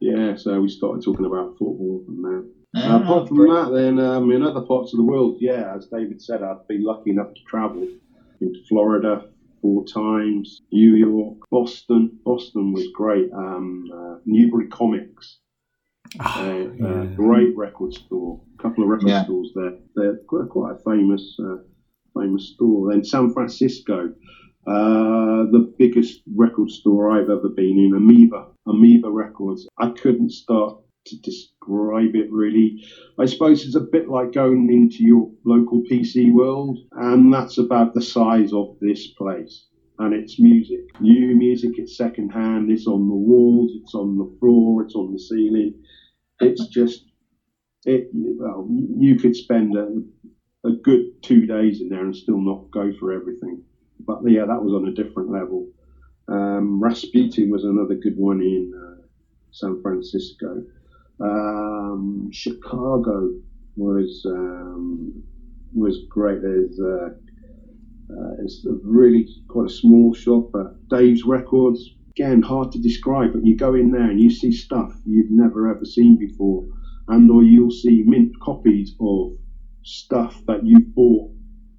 [0.00, 2.50] Yeah, so we started talking about football and that.
[2.74, 6.22] Ah, apart from that, then um, in other parts of the world, yeah, as David
[6.22, 7.86] said, I've been lucky enough to travel
[8.40, 9.26] into Florida
[9.60, 12.18] four times, New York, Boston.
[12.24, 13.30] Boston was great.
[13.32, 15.38] Um, uh, Newbury Comics,
[16.20, 17.02] Oh, a, yeah.
[17.02, 18.40] a great record store.
[18.58, 19.24] A couple of record Yeah.
[19.24, 19.78] stores there.
[19.94, 21.58] They're quite, quite a famous, uh,
[22.18, 22.90] famous store.
[22.90, 24.12] Then San Francisco,
[24.66, 29.68] uh, the biggest record store I've ever been in, Amoeba, Amoeba Records.
[29.78, 32.84] I couldn't start to describe it really.
[33.18, 37.94] I suppose it's a bit like going into your local PC world, and that's about
[37.94, 39.66] the size of this place.
[39.98, 41.72] And it's music, new music.
[41.76, 42.70] It's secondhand.
[42.70, 43.72] It's on the walls.
[43.76, 44.82] It's on the floor.
[44.82, 45.74] It's on the ceiling.
[46.40, 47.04] It's just
[47.84, 48.08] it.
[48.12, 49.88] Well, you could spend a,
[50.66, 53.62] a good two days in there and still not go for everything.
[54.04, 55.68] But yeah, that was on a different level.
[56.28, 59.02] Um, Rasputin was another good one in uh,
[59.52, 60.62] San Francisco.
[61.22, 63.30] Um, Chicago
[63.76, 65.22] was um,
[65.74, 66.42] was great.
[66.42, 67.10] There's uh,
[68.10, 73.32] uh, it's a really quite a small shop, but Dave's Records again hard to describe.
[73.32, 76.66] But you go in there and you see stuff you've never ever seen before,
[77.08, 79.32] and or you'll see mint copies of
[79.84, 81.30] stuff that you bought,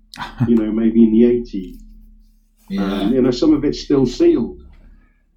[0.48, 1.78] you know, maybe in the 80s.
[2.70, 3.02] Yeah.
[3.02, 4.62] And, you know, some of it's still sealed.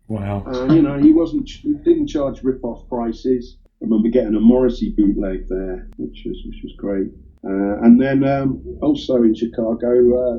[0.09, 0.45] Wow.
[0.47, 3.59] And you know, he wasn't, he didn't charge rip-off prices.
[3.81, 7.09] I remember getting a Morrissey bootleg there, which was which was great.
[7.45, 9.93] Uh, and then um, also in Chicago,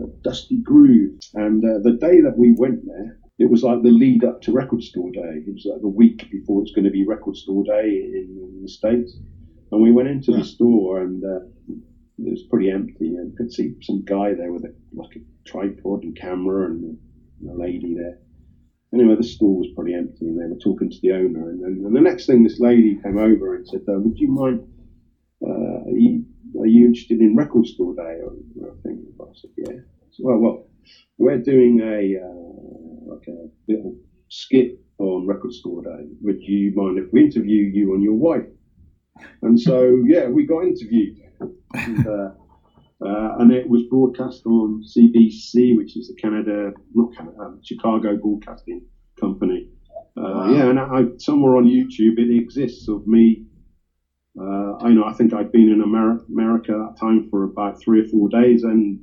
[0.03, 1.17] uh, Dusty Groove.
[1.35, 4.51] And uh, the day that we went there, it was like the lead up to
[4.51, 5.43] Record Store Day.
[5.47, 8.61] It was like the week before it's going to be Record Store Day in, in
[8.63, 9.15] the States.
[9.71, 10.39] And we went into Yeah.
[10.39, 13.15] the store and uh, it was pretty empty.
[13.15, 15.19] And could see some guy there with a, like a
[15.49, 16.97] tripod and camera and
[17.47, 18.17] a, a lady there.
[18.93, 21.49] Anyway, the store was pretty empty, and they were talking to the owner.
[21.49, 24.29] And, and, and the next thing, this lady came over and said, uh, "Would you
[24.29, 24.65] mind?
[25.45, 26.25] Uh, are, you,
[26.59, 29.73] are you interested in Record Store Day?" Or, or I think I said, "Yeah."
[30.19, 30.67] Well, well,
[31.17, 33.95] we're doing a uh, like a little
[34.29, 36.07] skit on Record Store Day.
[36.21, 38.47] Would you mind if we interview you and your wife?
[39.41, 41.17] And so, yeah, we got interviewed.
[41.39, 42.07] And,
[43.05, 48.17] uh, and it was broadcast on CBC, which is the Canada, not Canada, um, Chicago
[48.17, 48.81] Broadcasting
[49.19, 49.69] Company.
[50.17, 50.51] Uh, Wow.
[50.51, 53.43] Yeah, and I, somewhere on YouTube it exists of me.
[54.39, 57.79] Uh, I know I think I'd been in America, America at that time for about
[57.79, 58.99] three or four days, and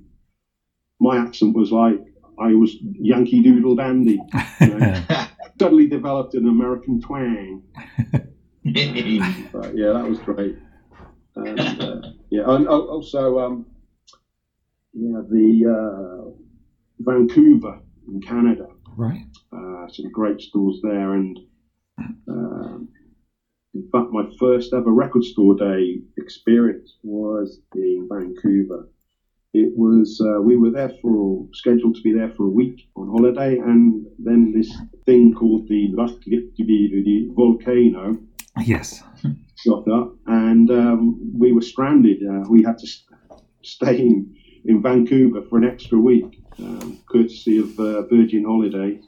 [1.00, 2.00] my accent was like
[2.40, 4.20] I was Yankee Doodle Dandy.
[4.61, 5.04] You know,
[5.61, 7.62] suddenly developed an American twang.
[9.52, 10.57] But yeah, that was great.
[11.37, 13.66] And, uh, yeah, and al- also, um,
[14.94, 16.30] yeah, the uh,
[17.00, 19.26] Vancouver in Canada, right.
[19.52, 21.38] uh, some great stores there, and
[22.28, 22.88] um,
[23.74, 28.88] in fact, my first ever record store day experience was in Vancouver.
[29.52, 33.09] It was uh, we were there for scheduled to be there for a week on
[33.09, 34.72] holiday, and then this
[35.07, 38.16] thing called the the volcano
[38.62, 39.02] Yes.
[39.66, 42.22] got up, and um, we were stranded.
[42.22, 43.18] Uh, we had to st-
[43.62, 49.05] stay in, in Vancouver for an extra week, um, courtesy of uh, Virgin Holidays.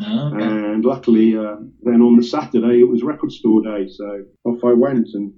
[0.00, 0.44] Oh, okay.
[0.44, 4.72] And luckily, uh, then on the Saturday, it was record store day, so off I
[4.72, 5.32] went and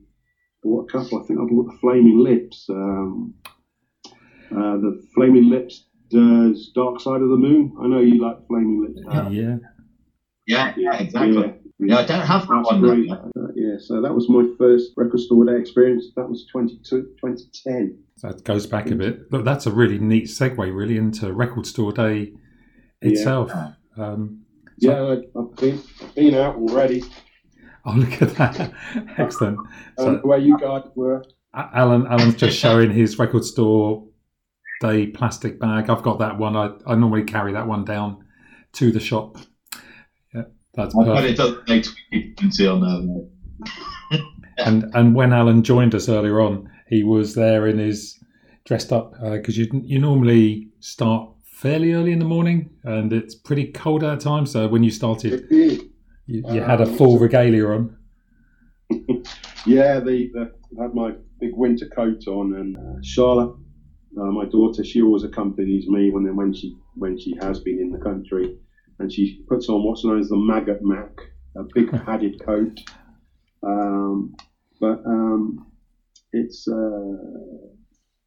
[0.62, 1.22] bought a couple.
[1.22, 2.66] I think I bought the Flaming Lips.
[2.68, 3.34] Um,
[4.04, 7.74] uh, the Flaming Lips does Dark Side of the Moon.
[7.80, 9.00] I know you like Flaming Lips.
[9.30, 9.56] yeah.
[10.46, 11.46] yeah, yeah, exactly.
[11.46, 11.52] Yeah.
[11.82, 12.80] Yeah, I don't have that one.
[12.80, 13.10] great.
[13.10, 13.18] Uh,
[13.54, 16.06] yeah, so that was my first record store day experience.
[16.16, 16.80] That was 22,
[17.20, 17.98] 2010.
[18.22, 19.32] That goes back a bit.
[19.32, 22.34] Look, that's a really neat segue, really, into Record Store Day
[23.00, 23.50] itself.
[23.96, 24.42] Um,
[24.78, 25.80] so- Yeah, I- I've been,
[26.14, 27.02] been out already.
[27.86, 28.72] oh, look at that!
[29.18, 29.58] Excellent.
[29.98, 31.24] Um, where you guys were.
[31.54, 34.06] Alan, Alan's just showing his Record Store
[34.80, 35.90] Day plastic bag.
[35.90, 36.56] I've got that one.
[36.56, 38.24] I, I normally carry that one down
[38.74, 39.38] to the shop.
[40.76, 41.30] Yeah, that's But perfect.
[41.30, 41.86] it doesn't make
[42.58, 42.80] you on
[44.10, 44.20] there.
[44.58, 48.18] And and when Alan joined us earlier on, he was there in his
[48.64, 53.66] dressed up because you you normally start fairly early in the morning, and it's pretty
[53.72, 54.46] cold at time.
[54.46, 55.90] So when you started, you,
[56.26, 57.96] you had a full regalia on.
[59.66, 63.54] Yeah, the, the I had my big winter coat on, and uh, Charlotte,
[64.18, 67.90] uh, my daughter, she always accompanies me when when she when she has been in
[67.90, 68.56] the country,
[69.00, 71.10] and she puts on what's known as the maggot mac,
[71.56, 72.78] a big padded coat.
[73.62, 74.36] Um,
[74.80, 75.66] but um,
[76.32, 77.16] it's uh,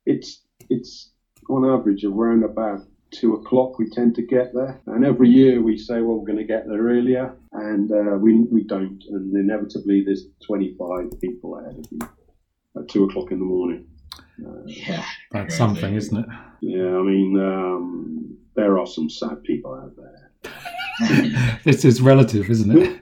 [0.06, 1.12] it's it's
[1.50, 2.82] on average around about
[3.12, 6.38] two o'clock we tend to get there, and every year we say, well, we're going
[6.38, 11.78] to get there earlier, and uh, we we don't, and inevitably there's 25 people ahead
[11.78, 12.00] of you.
[12.78, 13.88] at two o'clock in the morning.
[14.66, 16.26] Yeah, That's something, isn't it?
[16.62, 20.23] Yeah, I mean, um, there are some sad people out there.
[21.64, 23.02] This is relative, isn't it?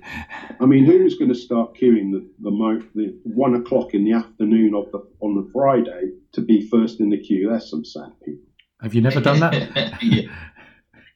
[0.59, 4.13] I mean, who's going to start queuing the the, mo- the one o'clock in the
[4.13, 7.49] afternoon of the on the Friday to be first in the queue?
[7.49, 8.45] There's some sad people.
[8.81, 9.53] Have you never done that?
[10.01, 10.29] yeah.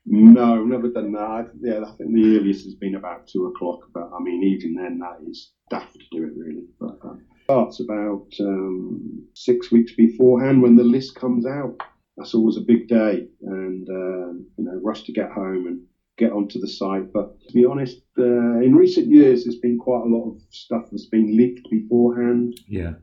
[0.06, 1.22] No, I've never done that.
[1.22, 3.80] I, yeah, I think the earliest has been about two o'clock.
[3.94, 6.66] But I mean, even then, that is daft to do it really.
[6.80, 11.76] But um, starts about um, six weeks beforehand when the list comes out.
[12.18, 15.82] That's always a big day, and um, you know, rush to get home and
[16.18, 17.12] get onto the site.
[17.14, 20.86] But to be honest, uh, in recent years, there's been quite a lot of stuff
[20.92, 22.60] that's been leaked beforehand.
[22.68, 22.94] Yeah.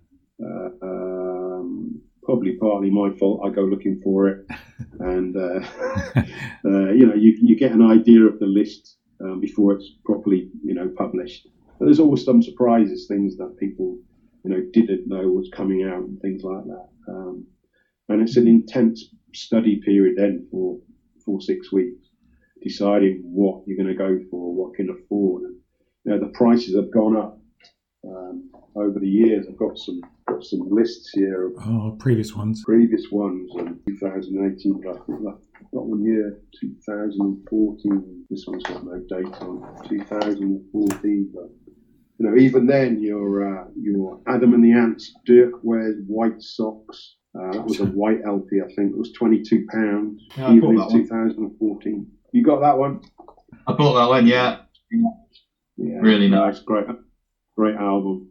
[0.42, 3.42] Uh, um, probably partly my fault.
[3.44, 4.46] I go looking for it,
[5.00, 5.60] and uh,
[6.64, 10.50] uh, you know, you, you get an idea of the list um, before it's properly,
[10.64, 11.48] you know, published.
[11.78, 13.98] But there's always some surprises, things that people,
[14.44, 16.88] you know, didn't know was coming out and things like that.
[17.08, 17.46] Um,
[18.08, 20.78] and it's an intense study period then for
[21.24, 22.01] for six weeks,
[22.62, 25.42] deciding what you're going to go for, what you can afford.
[25.44, 25.56] And,
[26.04, 27.38] you know, the prices have gone up
[28.06, 29.46] um, over the years.
[29.48, 32.62] I've got some got some lists here of Oh, previous ones.
[32.64, 38.24] previous ones in 2018, but I think I've got one year, 2014.
[38.30, 41.50] This one's got no date on 2014, but
[42.18, 47.16] you know, even then, your uh, your Adam and the Ants, Dirk wears white Sox.
[47.34, 48.92] Uh, that was a white LP, I think.
[48.92, 51.02] It was 22 pounds, Yeah, even in that one.
[51.08, 52.06] 2014.
[52.32, 53.02] You got that one?
[53.66, 54.26] I bought that one.
[54.26, 54.62] Yeah,
[55.76, 56.86] Yeah, Really nice, great,
[57.56, 58.30] great album.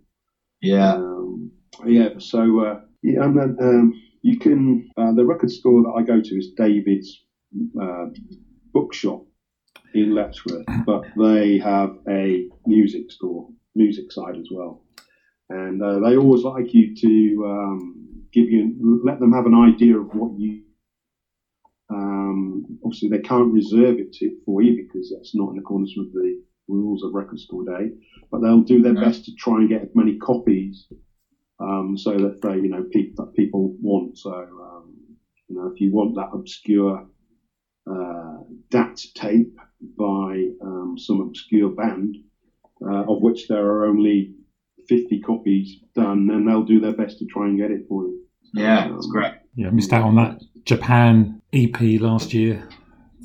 [0.62, 0.94] yeah.
[0.96, 1.52] Um,
[1.86, 6.04] yeah, so uh, yeah, and then um, you can uh, the record store that I
[6.04, 7.24] go to is David's
[7.82, 8.06] uh,
[8.74, 9.24] bookshop
[9.94, 14.84] in Letchworth, but they have a music store, music side as well,
[15.50, 19.98] and uh, they always like you to um, give you let them have an idea
[19.98, 20.64] of what you.
[21.92, 26.14] Um, obviously, they can't reserve it to, for you because that's not in accordance with
[26.14, 27.92] the rules of Record Store Day.
[28.32, 29.06] But they'll do their Right.
[29.06, 30.88] best to try and get as many copies
[31.60, 34.18] um, so that they, you know, pe- that people want.
[34.18, 34.94] So, um,
[35.50, 37.08] you know, if you want that obscure
[37.92, 38.38] uh,
[38.70, 39.58] DAT tape
[39.98, 42.16] by um, some obscure band,
[42.84, 44.34] uh, of which there are only
[44.88, 48.22] 50 copies done, then they'll do their best to try and get it for you.
[48.54, 49.34] Yeah, it's Um, great.
[49.56, 52.68] Yeah, missed out on that Japan EP last year.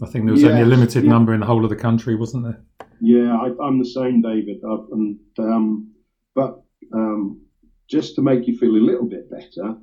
[0.02, 1.10] I think there was only a limited yeah.
[1.10, 2.60] number in the whole of the country, wasn't there?
[3.00, 4.58] Yeah, I, I'm the same, David.
[4.68, 5.92] I've, and, um,
[6.34, 6.62] but
[6.92, 7.40] um,
[7.88, 9.76] just to make you feel a little bit better,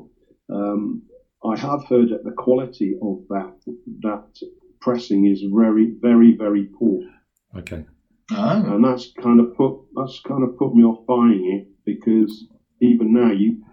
[0.51, 1.03] um,
[1.43, 3.53] I have heard that the quality of that
[4.01, 4.27] that
[4.81, 7.01] pressing is very, very, very poor,
[7.55, 7.85] Okay.
[8.31, 12.47] Oh, and that's kind of put that's kind of put me off buying it because
[12.81, 13.63] even now you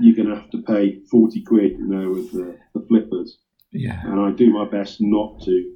[0.00, 3.38] you're going to have to pay forty quid, you know, with the, the flippers,
[3.72, 4.00] Yeah.
[4.04, 5.74] and I do my best not to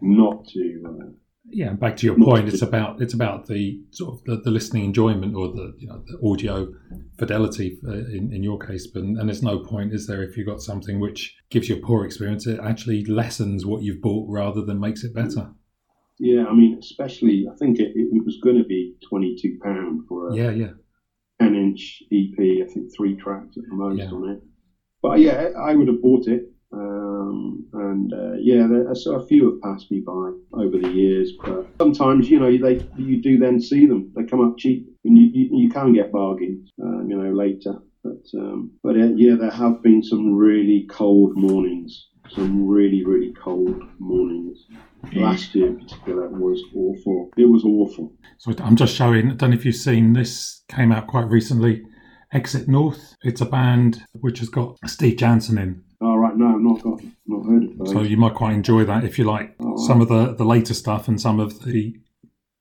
[0.00, 0.82] not to.
[0.86, 1.06] Uh,
[1.48, 4.50] Yeah, back to your point, to- it's about it's about the sort of the, the
[4.50, 6.72] listening enjoyment or the you know the audio
[7.18, 8.86] fidelity uh, in, in your case.
[8.88, 11.80] But and there's no point, is there, if you've got something which gives you a
[11.86, 15.52] poor experience, it actually lessens what you've bought rather than makes it better.
[16.18, 20.02] Yeah, I mean, especially I think it, it was going to be twenty two pound
[20.08, 20.72] for a Yeah, yeah,
[21.40, 22.38] ten inch EP.
[22.38, 24.10] I think three tracks at the most Yeah.
[24.10, 24.40] on it.
[25.02, 26.42] But yeah, I would have bought it.
[26.72, 31.32] Um, and uh, yeah, there, so a few have passed me by over the years.
[31.42, 34.12] But sometimes you know they you do then see them.
[34.16, 36.70] They come up cheap, and you you, you can get bargains.
[36.82, 37.78] Uh, you know later.
[38.02, 42.08] But um, but uh, yeah, there have been some really cold mornings.
[42.30, 44.66] Some really really cold mornings.
[45.12, 47.30] Last year in particular was awful.
[47.36, 48.12] It was awful.
[48.38, 49.30] So I'm just showing.
[49.30, 50.62] I don't know if you've seen this.
[50.68, 51.84] Came out quite recently.
[52.32, 53.16] Exit North.
[53.22, 57.00] It's a band which has got Steve Jansen in, All right, no, I've not got,
[57.26, 57.90] not heard of those.
[57.92, 60.74] so you might quite enjoy that if you like Oh, some of the the later
[60.74, 61.96] stuff and some of the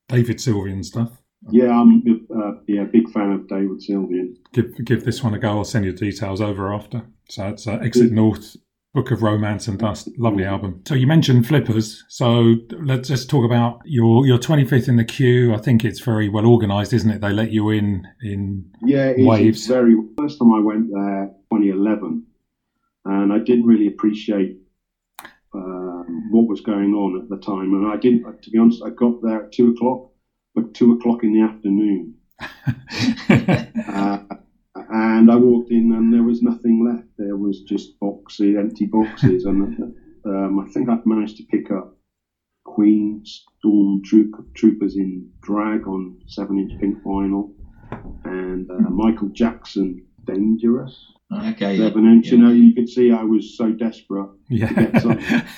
[0.07, 1.11] David Sylvian stuff.
[1.51, 2.03] yeah, I'm
[2.35, 4.35] uh, yeah big fan of David Sylvian.
[4.53, 5.49] Give give this one a go.
[5.49, 7.05] I'll send you details over after.
[7.29, 8.55] So it's uh, Exit North,
[8.93, 10.09] Book of Romance and Dust.
[10.17, 10.81] Lovely album.
[10.87, 12.03] So you mentioned flippers.
[12.07, 15.53] So let's just talk about your your 25th in the queue.
[15.53, 17.19] I think it's very well organised, isn't it?
[17.21, 19.67] They let you in in Yeah, it's Waves.
[19.67, 19.95] very.
[20.17, 22.23] First time I went there, 2011,
[23.05, 24.57] and I didn't really appreciate
[25.53, 27.73] um, what was going on at the time.
[27.73, 30.11] And I didn't, to be honest, I got there at two o'clock,
[30.53, 32.15] but two o'clock in the afternoon.
[33.95, 34.19] Uh,
[34.89, 37.07] and I walked in and there was nothing left.
[37.17, 39.95] There was just boxes, empty boxes, and
[40.25, 41.97] um, I think I'd managed to pick up
[42.65, 47.53] Queen Storm Troop, Troopers in drag on seven-inch pink vinyl,
[48.25, 51.14] and uh, Michael Jackson dangerous.
[51.31, 51.77] Okay.
[51.77, 54.29] Seven inch, you know, you could see I was so desperate.
[54.49, 54.71] Yeah.
[54.71, 55.19] get some.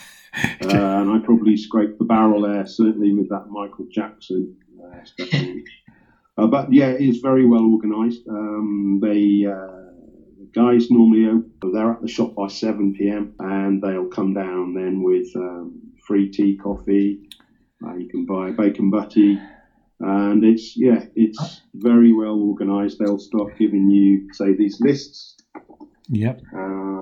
[0.61, 5.29] Uh, and I probably scraped the barrel there, certainly with that Michael Jackson uh, stuff.
[6.37, 8.21] uh, but yeah, it is very well organised.
[8.27, 9.87] Um, they uh,
[10.37, 13.33] the guys normally open, they're at the shop by 7 p.m.
[13.39, 17.19] and they'll come down then with um, free tea, coffee.
[17.83, 19.39] Uh, you can buy a bacon butty,
[19.99, 22.99] and it's yeah, it's very well organised.
[22.99, 25.36] They'll start giving you say these lists
[26.09, 26.41] yep.
[26.55, 27.01] uh,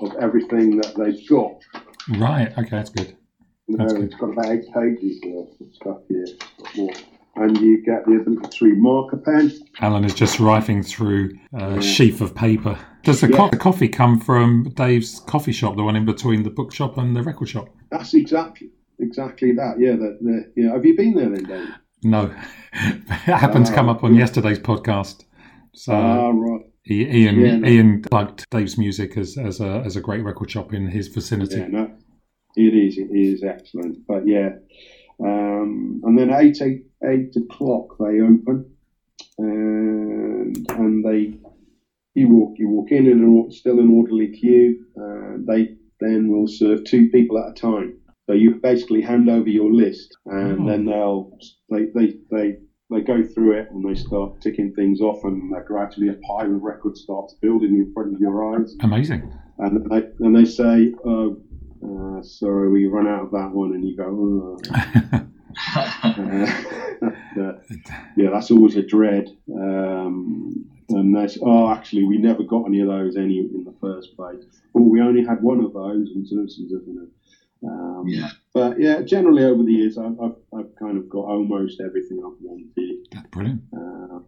[0.00, 1.60] of everything that they've got.
[2.18, 2.52] Right.
[2.58, 3.16] Okay, that's good.
[3.68, 4.12] You That's know, good.
[4.12, 6.26] it's got about eight pages worth of stuff here.
[7.34, 9.52] And you get the to marker pen.
[9.80, 11.80] Alan is just rifling through a Yeah.
[11.80, 12.78] sheaf of paper.
[13.02, 13.36] Does the, Yeah.
[13.36, 17.14] co- the coffee come from Dave's coffee shop, the one in between the bookshop and
[17.14, 17.68] the record shop?
[17.90, 19.78] That's exactly exactly that.
[19.78, 20.72] Yeah, the, the, yeah.
[20.72, 21.68] Have you been there then, Dave?
[22.02, 22.34] No,
[22.72, 25.24] it happened to come up on yesterday's podcast.
[25.74, 26.62] So Ah, right.
[26.88, 27.68] Ian Yeah, no.
[27.68, 31.56] Ian plugged Dave's music as, as a as a great record shop in his vicinity.
[31.58, 31.90] Yeah, no,
[32.56, 32.98] it is.
[32.98, 34.06] It is excellent.
[34.06, 34.50] But yeah,
[35.20, 38.70] um, and then at eight, eight eight o'clock they open,
[39.38, 41.34] and and they
[42.14, 44.86] you walk you walk in in an, still an orderly queue.
[45.00, 47.98] Uh, they then will serve two people at a time.
[48.26, 50.66] So you basically hand over your list, and Oh.
[50.66, 51.38] then they'll
[51.70, 52.56] they, they they
[52.90, 56.54] they go through it and they start ticking things off, and uh, gradually a pile
[56.54, 59.32] of records starts building in front of your eyes Amazing.
[59.58, 61.36] and they and they say, "Oh,
[61.84, 65.22] uh, sorry, we run out of that one," and you go, oh.
[67.38, 67.52] Uh,
[68.16, 72.80] "Yeah, that's always a dread." Um, and they say, "Oh, actually, we never got any
[72.80, 74.42] of those any in the first place.
[74.74, 77.68] Oh, we only had one of those." And so, so, so, you know.
[77.68, 78.30] Um, Yeah.
[78.56, 82.40] But yeah, generally over the years, I've, I've, I've kind of got almost everything I've
[82.40, 82.96] wanted.
[83.12, 83.60] That's brilliant.
[83.76, 84.20] Uh,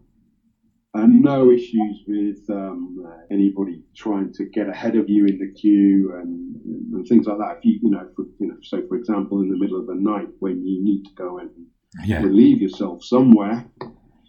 [0.93, 5.49] and no issues with um, uh, anybody trying to get ahead of you in the
[5.59, 6.55] queue and,
[6.93, 7.53] and things like that.
[7.53, 9.95] If you, you know, for, you know, so for example, in the middle of the
[9.95, 11.49] night when you need to go and
[12.05, 12.21] Yeah.
[12.21, 13.65] relieve yourself somewhere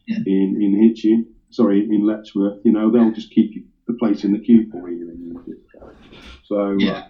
[0.08, 0.20] Yeah.
[0.26, 4.32] in in Hitchin, sorry, in Letchworth, you know, they'll just keep you the place in
[4.32, 5.10] the queue for you.
[5.10, 5.91] And you just go.
[6.43, 6.91] So Yeah.
[6.91, 7.02] uh,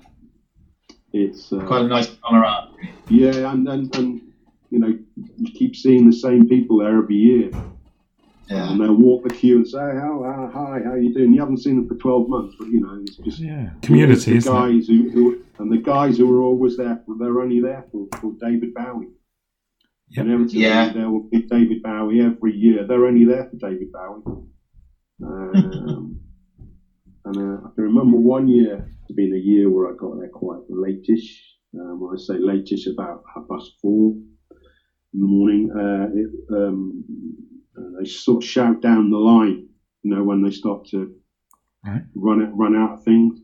[1.13, 2.71] it's uh, Quite a nice panorama.
[3.09, 4.21] yeah, and, and and
[4.69, 4.97] you know,
[5.37, 7.51] you keep seeing the same people there every year.
[8.49, 8.71] Yeah.
[8.71, 11.57] And they'll walk the queue and say, "How, how hi, how you doing?" You haven't
[11.59, 13.69] seen them for twelve months, but you know, it's just Yeah.
[13.83, 14.59] Community, the isn't it?
[14.59, 18.33] guys who, who and the guys who are always there, they're only there for, for
[18.39, 19.09] David Bowie.
[20.09, 20.25] Yep.
[20.25, 20.93] Inevitably, Yeah.
[20.93, 22.87] there will be David Bowie every year.
[22.87, 24.23] They're only there for David Bowie.
[25.23, 26.19] Um,
[27.25, 30.29] and uh, I can remember one year to being a year where I got there
[30.29, 31.27] quite latish.
[31.79, 34.13] Um, when I say latish, about half past four
[35.13, 35.71] in the morning.
[35.71, 37.03] Uh, it, um,
[37.77, 39.67] uh, they sort of shout down the line,
[40.03, 41.13] you know, when they start to
[41.85, 42.01] Right.
[42.13, 43.39] run it, run out of things.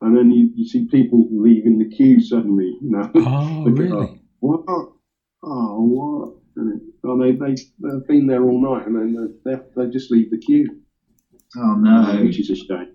[0.00, 3.10] And then you, you see people leaving the queue suddenly, you know.
[3.16, 4.06] Oh, really?
[4.06, 4.18] that.
[4.40, 4.60] What?
[4.68, 6.34] Oh, what?
[6.56, 10.10] And it- oh, they, they, they've been there all night and then they, they just
[10.10, 10.80] leave the queue,
[11.56, 12.24] Oh no.
[12.24, 12.92] which is a shame.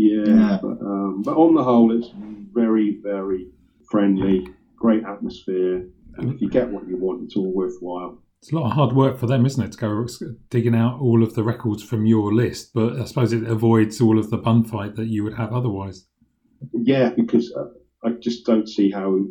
[0.00, 0.58] Yeah, Yeah.
[0.62, 2.10] But, um, but on the whole, it's
[2.52, 3.48] very, very
[3.90, 4.46] friendly,
[4.76, 5.86] great atmosphere.
[6.16, 8.22] And if you get what you want, it's all worthwhile.
[8.42, 10.06] It's a lot of hard work for them, isn't it, to go
[10.48, 12.72] digging out all of the records from your list?
[12.72, 16.06] But I suppose it avoids all of the bun fight that you would have otherwise.
[16.72, 17.66] Yeah, because uh,
[18.02, 19.24] I just don't see how it,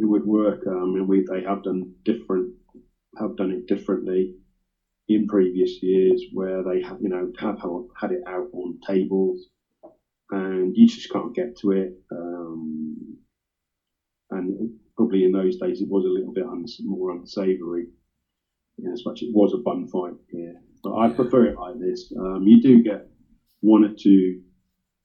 [0.00, 0.62] it would work.
[0.66, 2.54] I mean, we they have done different,
[3.18, 4.34] have done it differently
[5.08, 7.58] in previous years, where they have you know have
[8.00, 9.48] had it out on tables,
[10.30, 11.92] and you just can't get to it.
[12.10, 13.16] Um,
[14.30, 17.88] and probably in those days it was a little bit uns- more unsavoury,
[18.78, 20.60] in as much it was a bun fight here.
[20.82, 22.12] But I prefer it like this.
[22.18, 23.06] Um, you do get
[23.60, 24.42] one or two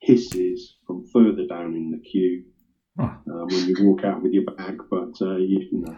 [0.01, 2.43] hisses from further down in the queue
[2.99, 5.97] um, when you walk out with your bag, but uh, you, you know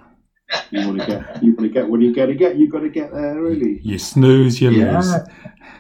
[0.72, 2.58] you want to get you want to get what you got to get.
[2.58, 3.80] You've got to get there early.
[3.84, 4.98] You snooze, you Yeah.
[4.98, 5.16] lose.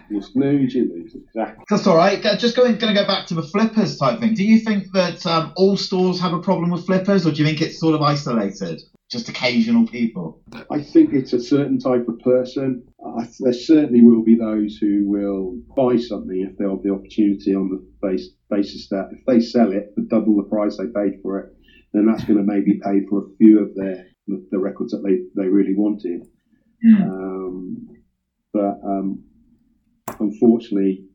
[0.10, 1.16] You snooze, you lose.
[1.16, 1.64] Exactly.
[1.70, 2.22] That's all right.
[2.38, 4.34] Just going, going to go back to the flippers type thing.
[4.34, 7.46] Do you think that um, all stores have a problem with flippers, or do you
[7.46, 10.42] think it's sort of isolated, just occasional people?
[10.70, 12.84] I think it's a certain type of person.
[13.18, 17.56] I, there certainly will be those who will buy something if they have the opportunity
[17.56, 21.22] on the base, basis that if they sell it for double the price they paid
[21.24, 21.54] for it,
[21.94, 25.04] then that's going to maybe pay for a few of their the, the records that
[25.04, 26.28] they, they really wanted.
[27.04, 27.88] Um,
[28.54, 29.24] but um,
[30.20, 31.06] unfortunately,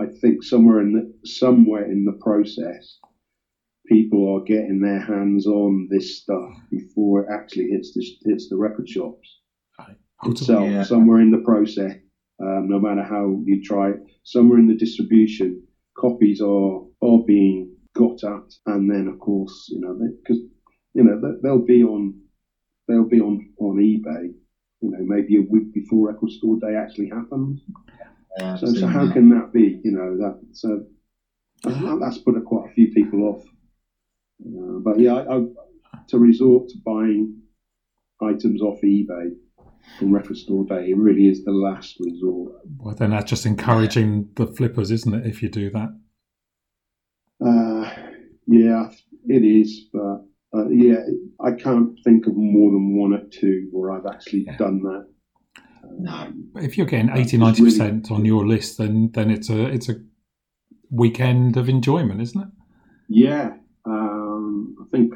[0.00, 2.98] I think somewhere in the, somewhere in the process,
[3.86, 8.56] people are getting their hands on this stuff before it actually hits the hits the
[8.56, 9.40] record shops
[10.24, 10.70] itself.
[10.70, 10.82] Yeah.
[10.84, 11.92] Somewhere in the process,
[12.40, 15.62] Um, no matter how you try it, somewhere in the distribution,
[15.96, 20.40] copies are are being got at, and then of course, you know, because
[20.94, 22.14] you know they'll be on
[22.88, 24.32] they'll be on on eBay,
[24.80, 27.62] you know, maybe a week before Record Store Day actually happens.
[28.38, 29.80] Yeah, So, so how can that be?
[29.84, 30.84] You know that so
[31.64, 33.44] that- that's put a, quite a few people off.
[34.44, 35.44] Uh, but yeah, I, I,
[36.08, 37.40] to resort to buying
[38.20, 39.34] items off eBay
[39.98, 42.52] from Record Store Day it really is the last resort.
[42.78, 45.26] Well, then that's just encouraging the flippers, isn't it?
[45.26, 45.90] If you do that.
[47.44, 47.90] Uh,
[48.46, 48.90] yeah,
[49.26, 50.24] it is, but
[50.54, 51.00] uh, yeah,
[51.40, 54.56] I can't think of more than one or two where I've actually Yeah.
[54.56, 55.06] done that.
[55.98, 56.32] No.
[56.56, 59.66] If you're getting That's 80 90 really- percent on your list, then then it's a
[59.66, 59.96] it's a
[60.90, 62.48] weekend of enjoyment, isn't it?
[63.08, 65.14] Yeah, um, I think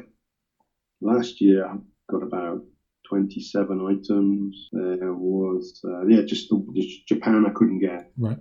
[1.01, 1.77] last year I
[2.11, 2.63] got about
[3.09, 4.69] 27 items.
[4.71, 8.11] There was, uh, yeah, just the, just Japan I couldn't get.
[8.17, 8.37] Right.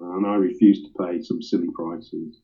[0.00, 2.40] And I refused to pay some silly prices.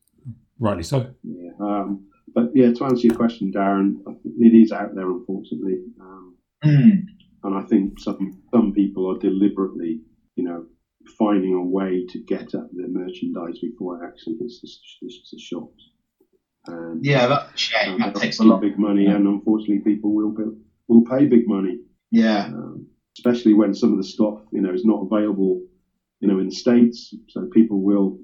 [0.59, 1.13] Rightly so.
[1.23, 1.51] Yeah.
[1.59, 3.93] Um, but yeah, to answer your question, Darren,
[4.39, 5.79] it is out there, unfortunately.
[6.01, 7.03] Um, Mm.
[7.43, 9.99] and I think some some people are deliberately,
[10.35, 10.63] you know,
[11.17, 14.69] finding a way to get at the merchandise before it actually hits the,
[15.05, 15.89] hits the shops.
[16.67, 17.93] And Yeah, that's a shame.
[17.93, 18.61] um, That takes a pay lot.
[18.61, 20.43] big money, and unfortunately, people will be,
[20.87, 21.79] will pay big money,
[22.11, 22.45] Yeah.
[22.47, 22.85] um,
[23.17, 25.59] especially when some of the stuff, you know, is not available,
[26.21, 27.13] you know, in the states.
[27.29, 28.15] So people will,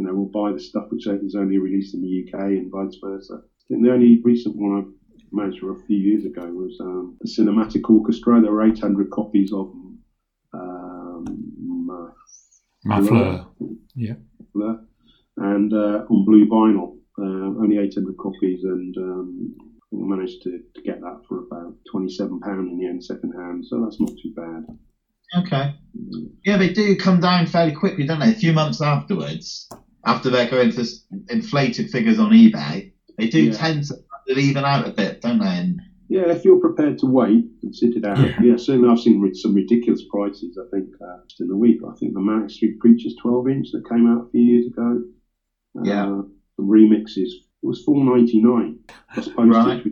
[0.00, 2.96] you know, will buy the stuff which is only released in the UK and vice
[3.02, 3.34] versa.
[3.34, 4.82] I think the only recent one I
[5.30, 8.40] managed for a few years ago was um, the Cinematic Orchestra.
[8.40, 9.70] There were 800 copies of
[10.54, 11.26] um,
[11.60, 12.12] Ma-
[12.86, 13.46] Mafleur.
[13.94, 14.14] Yeah.
[14.54, 14.80] Fleur,
[15.36, 19.54] and uh, on blue vinyl, uh, only 800 copies, and um,
[19.92, 23.66] I managed to, to get that for about 27 pound in the end, second hand.
[23.66, 24.64] So that's not too bad.
[25.38, 25.74] Okay.
[26.44, 28.30] Yeah, they do come down fairly quickly, don't they?
[28.30, 29.68] A few months afterwards,
[30.04, 33.52] after they're going to s- inflated figures on eBay, they do Yeah.
[33.52, 33.94] tend to
[34.38, 35.46] even out a bit, don't they?
[35.46, 38.18] And Yeah, if you're prepared to wait and sit it out.
[38.18, 38.42] Yeah.
[38.42, 40.58] Yeah, certainly I've seen ri- some ridiculous prices.
[40.58, 41.80] I think uh, just in the week.
[41.88, 45.02] I think the Manic Street Preachers 12 inch that came out a few years ago.
[45.78, 46.22] Uh, Yeah.
[46.58, 47.30] The remixes
[47.62, 48.78] it was 4.99
[49.14, 49.54] plus postage.
[49.54, 49.84] Right.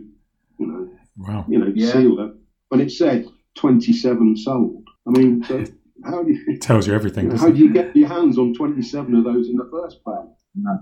[0.59, 1.45] You know, Wow.
[1.49, 1.91] you know, Yeah.
[1.91, 2.31] sealed it,
[2.71, 4.87] and it said 27 sold.
[5.07, 5.63] I mean, so
[6.05, 6.43] how do you?
[6.47, 7.53] It tells you everything, You know, how it?
[7.53, 10.27] do you get your hands on 27 of those in the first place?
[10.55, 10.77] No.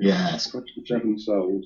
[0.00, 0.50] Yes.
[0.50, 1.64] 27 sold.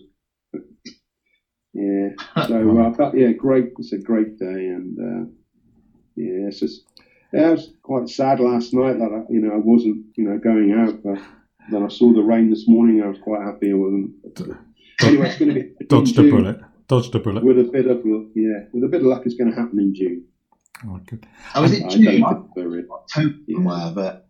[1.73, 2.09] yeah.
[2.47, 3.73] So, uh, but yeah, great.
[3.79, 5.31] It's a great day, and uh,
[6.17, 6.83] yeah, it's just.
[7.33, 10.39] Yeah, I was quite sad last night that I, you know I wasn't you know
[10.39, 11.23] going out, but
[11.71, 13.03] then I saw the rain this morning.
[13.03, 14.11] I was quite happy I wasn't.
[15.03, 16.61] Anyway, it's going to be Dodged in a bullet.
[16.89, 17.45] Dodged a bullet.
[17.45, 19.79] With a bit of luck, yeah, with a bit of luck, it's going to happen
[19.79, 20.25] in June.
[20.87, 21.27] Oh, good.
[21.55, 22.05] Oh, is it don't June?
[22.05, 22.87] think I there is.
[22.89, 23.57] hope Yeah.
[23.57, 24.29] somewhere, but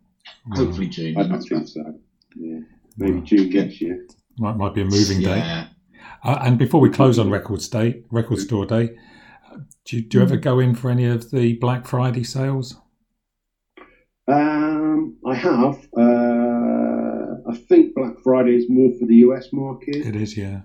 [0.53, 1.17] hopefully June.
[1.17, 1.99] I don't think so.
[2.35, 2.59] Yeah,
[2.97, 4.05] maybe June next year.
[4.37, 5.37] Might, might be a moving day.
[5.37, 5.67] Yeah.
[6.23, 8.97] Uh, and before we close on Records Day, Record Store Day,
[9.51, 12.75] uh, do you, do you ever go in for any of the Black Friday sales?
[14.27, 15.87] Um, I have.
[15.97, 19.95] Uh, I think Black Friday is more for the US market.
[19.95, 20.61] It is, yeah.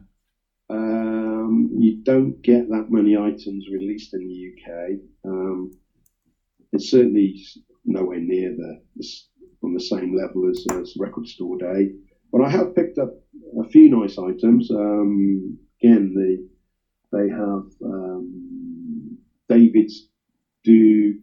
[1.47, 4.99] Um, you don't get that many items released in the UK.
[5.25, 5.71] Um,
[6.73, 7.43] it's certainly
[7.85, 9.07] nowhere near the, the
[9.63, 11.93] on the same level as, as Record Store Day.
[12.33, 13.11] But I have picked up
[13.65, 14.71] a few nice items.
[14.71, 16.49] Um, again, the
[17.13, 19.17] they have um,
[19.49, 20.09] David's
[20.65, 21.15] do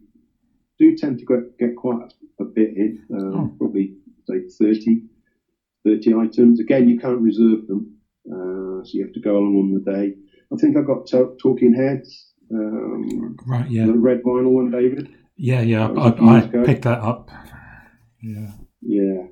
[0.78, 3.54] do tend to get, get quite a bit in, um, Oh.
[3.58, 3.94] probably
[4.28, 5.02] say 30,
[5.86, 6.58] 30 items.
[6.58, 7.93] Again, you can't reserve them,
[8.26, 10.14] so you have to go along on the day.
[10.52, 13.86] I think I got to- Talking Heads, um, Right, yeah.
[13.86, 15.08] the red vinyl one, David.
[15.36, 15.88] Yeah, yeah.
[15.88, 17.30] That was a few I, I picked that up.
[18.22, 18.50] Yeah.
[18.82, 19.22] Yeah.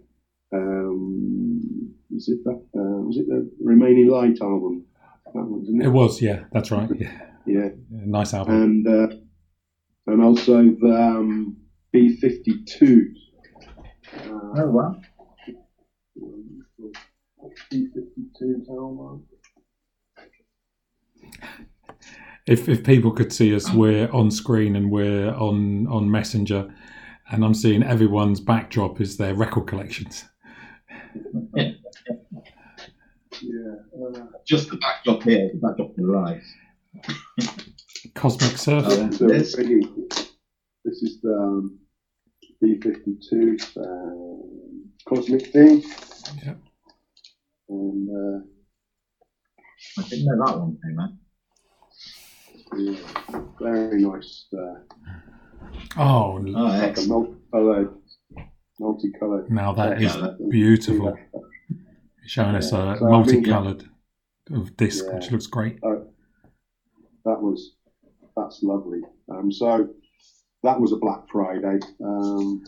[0.53, 2.61] Um, is it that?
[2.75, 4.85] Uh, was it the Remain in Light album?
[5.27, 5.87] That one, wasn't it?
[5.87, 6.45] It was, yeah.
[6.53, 6.89] That's right.
[6.99, 7.11] Yeah.
[7.45, 7.71] Yeah.
[7.91, 8.55] Yeah, Nice album.
[8.63, 9.17] and uh,
[10.07, 11.57] and also the um,
[11.93, 13.01] B52.
[14.15, 14.95] Uh, Oh, wow.
[17.71, 19.25] B52 album.
[22.47, 26.75] If if people could see us, we're on screen and we're on on Messenger,
[27.31, 30.25] and I'm seeing everyone's backdrop is their record collections.
[33.43, 33.75] Yeah.
[33.97, 36.43] Uh, Just the backdrop here, the backdrop to the right.
[38.15, 38.85] Cosmic Surf.
[38.87, 39.57] Oh, so this?
[39.57, 41.79] this is the um,
[42.63, 45.83] B52 um, Cosmic thing.
[46.45, 46.55] Yeah.
[47.73, 48.41] And uh,
[49.99, 51.11] I didn't know that one came out.
[52.77, 54.47] yeah, very nice.
[54.53, 54.75] Uh,
[55.97, 57.09] Oh, Oh, like a excellent.
[57.53, 57.95] multicolored,
[58.79, 59.51] multicolored.
[59.51, 61.17] now that is Yeah, beautiful.
[62.27, 63.85] Showing us Yeah, a so I mean, multicolored
[64.51, 65.15] of disc, Yeah.
[65.15, 65.81] which looks great.
[65.81, 67.77] That was
[68.37, 69.01] that's lovely.
[69.31, 69.89] Um, so
[70.63, 71.79] that was a Black Friday.
[72.05, 72.63] Um,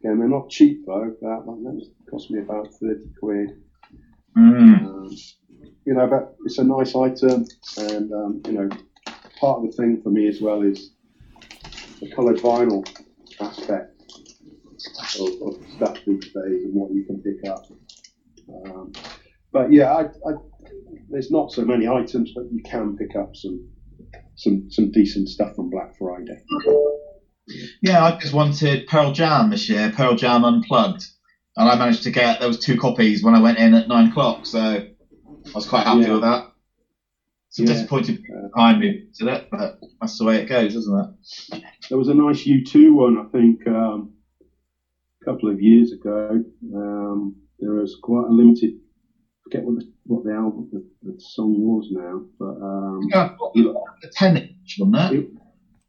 [0.00, 1.14] again, they're not cheap though.
[1.22, 3.50] That, that cost me about thirty quid.
[4.36, 4.86] Mm.
[4.86, 5.16] Um,
[5.86, 7.46] you know, but it's a nice item,
[7.78, 8.68] and um, you know,
[9.40, 10.92] part of the thing for me as well is
[12.00, 12.86] the coloured vinyl
[13.40, 14.00] aspect
[15.18, 17.64] of, of stuff these days and what you can pick up.
[18.66, 18.92] Um,
[19.52, 20.34] but yeah, I, I,
[21.08, 23.68] there's not so many items, but you can pick up some
[24.36, 26.42] some some decent stuff on Black Friday.
[27.82, 31.04] Yeah, I just wanted Pearl Jam this year, Pearl Jam Unplugged.
[31.56, 34.06] And I managed to get, there was two copies when I went in at nine
[34.06, 34.82] o'clock, so I
[35.54, 36.12] was quite happy Yeah.
[36.12, 36.42] with that.
[37.58, 37.66] A Yeah.
[37.66, 38.16] disappointing
[38.54, 41.60] behind me to it, but that's the way it goes, isn't it?
[41.88, 44.08] There was a nice U2 one, I think, um,
[45.20, 46.40] a couple of years ago.
[46.72, 48.72] Um, there was quite a limited.
[49.42, 54.08] Forget what the what the album the, the song was now, but um, Yeah, the
[54.12, 55.26] 10 inch, wasn't it?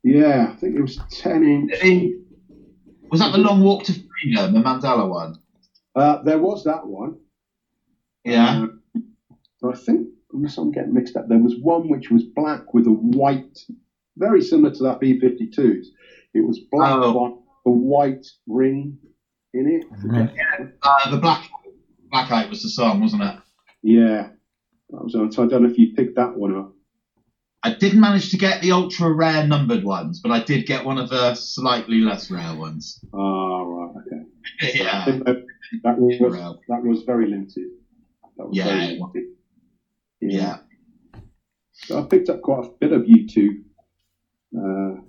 [0.03, 1.71] yeah, I think it was ten inch.
[3.11, 5.33] Was that the Long Walk to Freedom, the Mandela one?
[5.95, 7.17] Uh, there was that one.
[8.23, 8.63] Yeah.
[8.95, 8.99] Uh,
[9.61, 12.87] but I think unless I'm getting mixed up, there was one which was black with
[12.87, 13.59] a white,
[14.17, 15.87] very similar to that B52s.
[16.33, 17.23] It was black Oh.
[17.23, 17.33] with
[17.65, 18.97] a white ring
[19.53, 19.85] in it.
[20.05, 20.31] Right.
[20.81, 21.49] Uh, the Black
[22.09, 23.35] Blackout was the song, wasn't it?
[23.83, 24.29] Yeah,
[24.89, 25.13] that was.
[25.13, 26.73] So I don't know if you picked that one up.
[27.63, 30.97] I didn't manage to get the ultra rare numbered ones, but I did get one
[30.97, 32.99] of the slightly less rare ones.
[33.13, 34.23] Ah, right, okay.
[34.61, 35.05] I yeah.
[35.05, 35.27] think
[35.83, 36.17] that, was
[36.67, 37.67] that was very limited.
[38.37, 39.23] That was Yeah, very limited.
[40.21, 40.57] Yeah.
[41.71, 43.63] So I picked up quite a bit of U2
[44.57, 45.01] uh,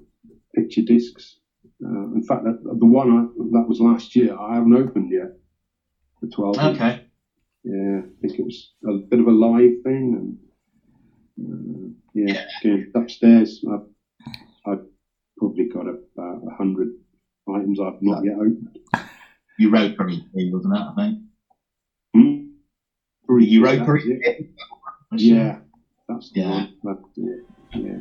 [0.55, 1.38] picture discs.
[1.84, 3.22] Uh, in fact, that, the one I,
[3.59, 5.32] that was last year, I haven't opened yet.
[6.22, 6.59] The 12.
[6.59, 7.07] Okay.
[7.64, 10.38] Yeah, I think it was a bit of a live thing.
[11.38, 12.76] And uh, yeah, Yeah.
[12.94, 13.86] upstairs, I've,
[14.66, 14.84] I've
[15.36, 16.90] probably got about a hundred
[17.48, 18.78] items I've not yet opened.
[19.59, 20.80] Europa EP, wasn't it?
[20.80, 21.18] I think.
[22.14, 23.36] Hmm?
[23.38, 23.92] The Europa
[25.11, 25.26] That's it.
[25.26, 25.59] Yeah,
[26.09, 26.50] that's the Yeah.
[26.50, 26.74] one.
[26.82, 27.00] That's.
[27.74, 27.98] Yeah.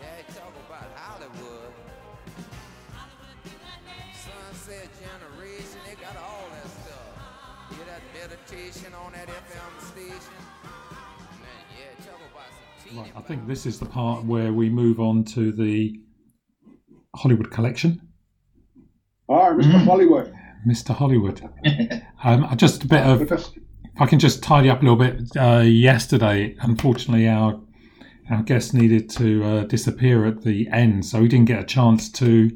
[0.00, 1.72] Yeah, talk about Hollywood.
[4.14, 7.14] Sunset Generation, they got all that stuff.
[7.70, 10.34] Hear that meditation on that FM station?
[11.40, 12.50] Man, yeah, talk about
[12.86, 16.00] some Right, I think this is the part where we move on to the
[17.26, 18.00] Hollywood collection.
[19.28, 19.72] All right, Mr.
[19.72, 19.84] Mm.
[19.84, 20.32] Hollywood.
[20.64, 20.94] Mr.
[20.94, 21.42] Hollywood.
[22.22, 23.50] um, just a bit of If
[23.98, 25.36] I can just tidy up a little bit.
[25.36, 27.60] Uh, yesterday, unfortunately, our
[28.30, 32.12] our guest needed to uh, disappear at the end, so he didn't get a chance
[32.12, 32.50] to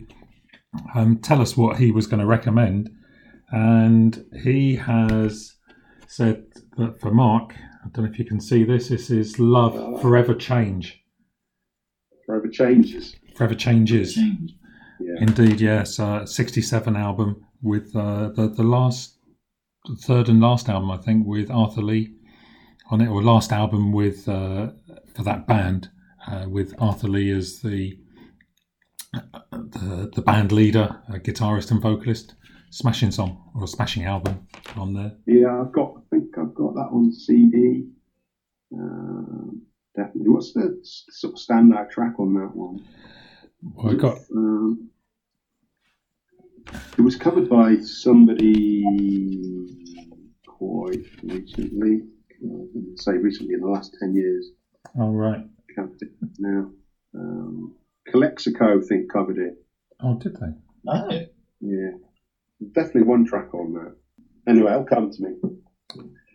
[0.94, 2.90] um, tell us what he was going to recommend.
[3.50, 5.52] And he has
[6.06, 6.44] said
[6.76, 8.88] that for Mark, I don't know if you can see this.
[8.88, 11.02] This is Love Forever Change.
[12.24, 13.16] Forever changes.
[13.34, 14.16] Forever Changes.
[15.00, 15.14] Yeah.
[15.20, 15.98] Indeed, yes.
[15.98, 19.18] Uh, 67 album with uh, the, the last,
[19.86, 22.14] the third and last album, I think, with Arthur Lee
[22.90, 24.70] on it, or last album with, uh,
[25.14, 25.90] for that band,
[26.26, 27.98] uh, with Arthur Lee as the,
[29.52, 32.34] the, the band leader, uh, guitarist and vocalist.
[32.72, 34.46] Smashing song, or smashing album
[34.76, 35.10] on there.
[35.26, 35.92] Yeah, I've got.
[35.96, 37.88] I think I've got that on CD.
[38.72, 39.62] Um,
[39.96, 40.30] definitely.
[40.30, 42.84] What's the sort of standout track on that one?
[43.62, 44.90] Well, I got, Um,
[46.98, 48.84] it was covered by somebody
[50.46, 52.02] quite recently.
[52.42, 52.46] I
[52.96, 54.50] say recently in the last ten years.
[54.98, 55.38] All right.
[55.38, 55.46] right.
[55.46, 56.70] I can't think of it now.
[57.14, 57.74] Um,
[58.06, 59.54] Calexico, I think, covered it.
[60.02, 60.52] Oh, did they?
[60.88, 61.08] Oh.
[61.60, 61.90] Yeah,
[62.72, 63.94] definitely one track on that.
[64.48, 65.34] Anyway, it'll come to me.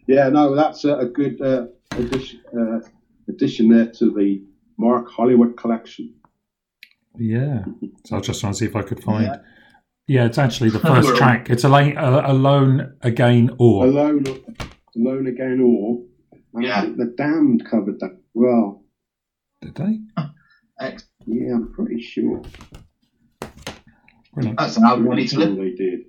[0.08, 2.80] Yeah, no, that's a, a good uh, addition, uh,
[3.28, 4.44] addition there to the
[4.78, 6.14] Mark Hollywood collection.
[7.18, 7.64] Yeah.
[8.06, 9.26] So I was just trying to see if I could find.
[9.26, 9.38] Yeah.
[10.08, 11.50] Yeah, it's actually the first track.
[11.50, 13.86] It's Alone, uh, Alone Again or.
[13.86, 14.24] Alone,
[14.96, 16.04] Alone Again, or
[16.54, 16.86] and Yeah.
[16.86, 18.18] The Damned covered that.
[18.34, 18.84] Well,
[19.62, 20.00] Did they?
[20.80, 22.42] Ex- yeah, I'm pretty sure.
[24.34, 24.60] Brilliant.
[24.60, 26.00] That's an album I Sure they did.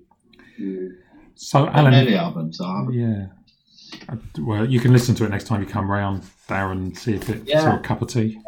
[0.59, 0.89] Yeah.
[1.37, 3.27] So, Alan, the album, so yeah.
[4.09, 7.29] Uh, Well, you can listen to it next time you come round, Darren, see if
[7.29, 7.73] it's Yeah.
[7.75, 8.39] your cup of tea.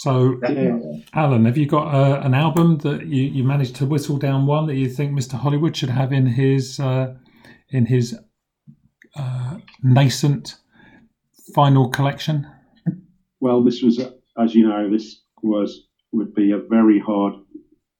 [0.00, 1.04] So, Definitely.
[1.12, 4.66] Alan, have you got uh, an album that you, you managed to whistle down one
[4.68, 5.34] that you think Mr.
[5.34, 7.16] Hollywood should have in his uh,
[7.68, 8.18] in his
[9.14, 10.54] uh, nascent
[11.54, 12.46] final collection?
[13.40, 14.00] well, this was,
[14.42, 17.34] as you know, this was would be a very hard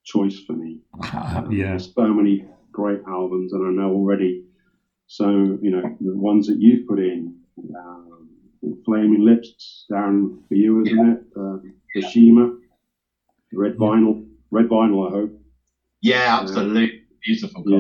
[0.03, 0.81] choice for me.
[1.13, 1.43] yeah.
[1.51, 4.47] There's so many great albums, and I know already.
[5.07, 5.29] So
[5.61, 7.37] you know the ones that you've put in,
[7.79, 8.31] um,
[8.87, 11.13] Flaming Lips, down for you, isn't Yeah.
[11.13, 11.21] it?
[11.37, 12.57] Um, Hiroshima,
[13.53, 15.09] Red Vinyl, Red Vinyl.
[15.09, 15.41] I hope.
[16.03, 17.03] Yeah, absolutely.
[17.25, 17.77] Beautiful copy.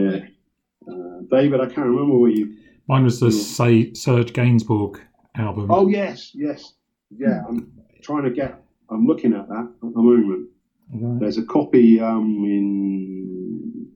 [0.86, 0.92] Yeah.
[0.92, 2.56] Uh, David, I can't remember what you.
[2.88, 5.00] Mine was the say Serge Gainsbourg
[5.36, 5.70] album.
[5.70, 6.74] Oh yes, yes,
[7.10, 7.42] yeah.
[7.48, 7.70] I'm
[8.02, 8.62] trying to get.
[8.90, 10.48] I'm looking at that at the moment.
[10.92, 11.20] Right.
[11.20, 13.86] There's a copy um, in.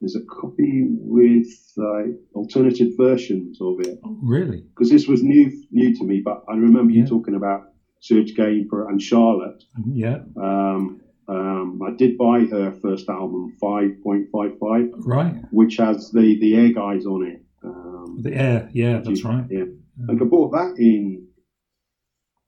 [0.00, 1.46] There's a copy with
[1.78, 2.02] uh,
[2.34, 4.62] alternative versions of it Oh, really?
[4.74, 6.20] because this was new new to me.
[6.24, 7.64] But I remember you talking about
[8.00, 9.62] Serge Gainsbourg and Charlotte.
[9.92, 10.20] Yeah.
[10.36, 15.36] Um, um, I did buy her first album, Five Point Five Five, Right.
[15.52, 17.42] which has the the Air Guys on it.
[17.62, 18.68] Um, The Air.
[18.72, 19.44] Yeah, that's right.
[19.50, 19.64] Yeah,
[20.02, 21.26] I think I bought that in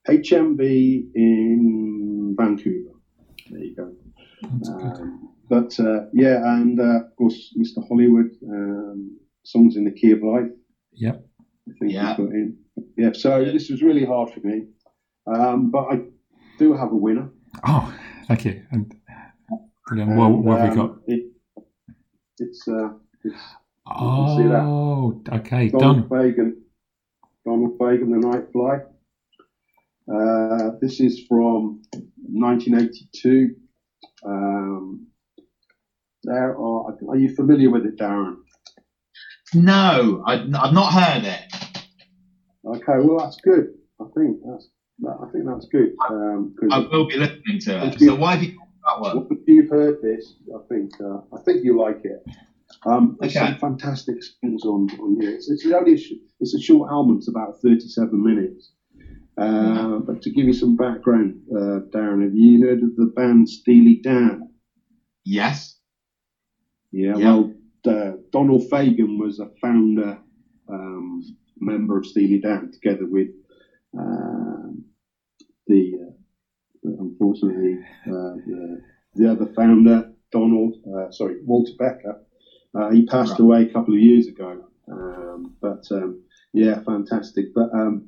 [0.07, 2.89] HMV in Vancouver.
[3.49, 3.93] There you go.
[4.41, 5.01] That's good.
[5.01, 7.87] Um, but uh, yeah, and uh, of course, Mr.
[7.87, 10.49] Hollywood, um, songs in the key of life.
[10.93, 11.25] Yep.
[11.69, 12.15] I think Yeah.
[12.15, 12.33] he put.
[12.97, 14.67] Yeah, so this was really hard for me,
[15.27, 16.01] um, but I
[16.57, 17.29] do have a winner.
[17.67, 17.93] Oh,
[18.27, 18.63] thank you.
[18.71, 18.93] And
[19.87, 20.17] brilliant.
[20.17, 20.97] What, And, what have we um, got?
[21.07, 21.31] It,
[22.37, 22.89] it's uh,
[23.23, 23.41] it's
[23.87, 24.63] can see that.
[24.63, 25.69] Oh, okay.
[25.69, 26.19] Donald Done.
[26.19, 26.51] Fagen.
[27.45, 28.85] Donald Fagen, The Nightfly.
[30.11, 31.81] Uh, this is from
[32.17, 33.55] 1982.
[34.25, 35.07] Um,
[36.23, 36.97] there are.
[37.09, 38.35] Are you familiar with it, Darren?
[39.53, 41.41] No, I, I've not heard it.
[42.65, 43.67] Okay, well that's good.
[44.01, 44.69] I think that's.
[45.01, 47.99] I think that's good um, I will be listening to it.
[47.99, 48.49] So why have you
[48.85, 49.27] that one?
[49.47, 52.21] you've heard this, I think uh, I think you like it.
[52.85, 53.47] Um, there's Okay.
[53.47, 55.31] some fantastic songs on on here.
[55.31, 57.17] It's, it's only a, sh- it's a short album.
[57.17, 58.71] It's about 37 minutes.
[59.37, 63.49] Uh, but to give you some background, uh, Darren, have you heard of the band
[63.49, 64.41] Steely Dan?
[65.25, 65.75] Yes.
[66.91, 67.25] Yeah, Yeah.
[67.35, 67.51] well,
[67.87, 70.19] uh, Donald Fagen was a founder
[70.69, 71.21] um,
[71.59, 73.29] member of Steely Dan, together with
[75.67, 75.91] the
[76.87, 77.75] uh, unfortunately
[78.07, 78.77] uh, the,
[79.15, 82.15] the other founder, Donald, uh, sorry, Walter Becker.
[82.75, 83.39] Uh, he passed Right.
[83.39, 84.59] away a couple of years ago,
[84.91, 86.15] um, but um,
[86.53, 87.47] yeah, fantastic.
[87.55, 88.01] But um,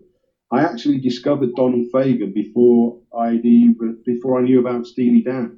[0.52, 5.50] I actually discovered Donald Fagen before I even before I knew about Steely Dan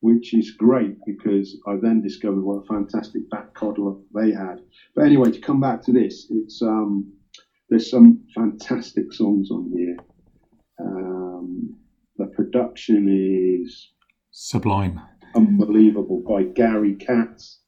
[0.00, 4.60] which is great because I then discovered what a fantastic back catalogue they had.
[4.96, 7.06] But anyway, to come back to this, it's um,
[7.68, 9.96] there's some fantastic songs on here.
[10.80, 11.76] Um,
[12.16, 13.08] the production
[13.64, 13.92] is
[14.30, 15.00] Sublime.
[15.34, 17.60] unbelievable by Gary Katz.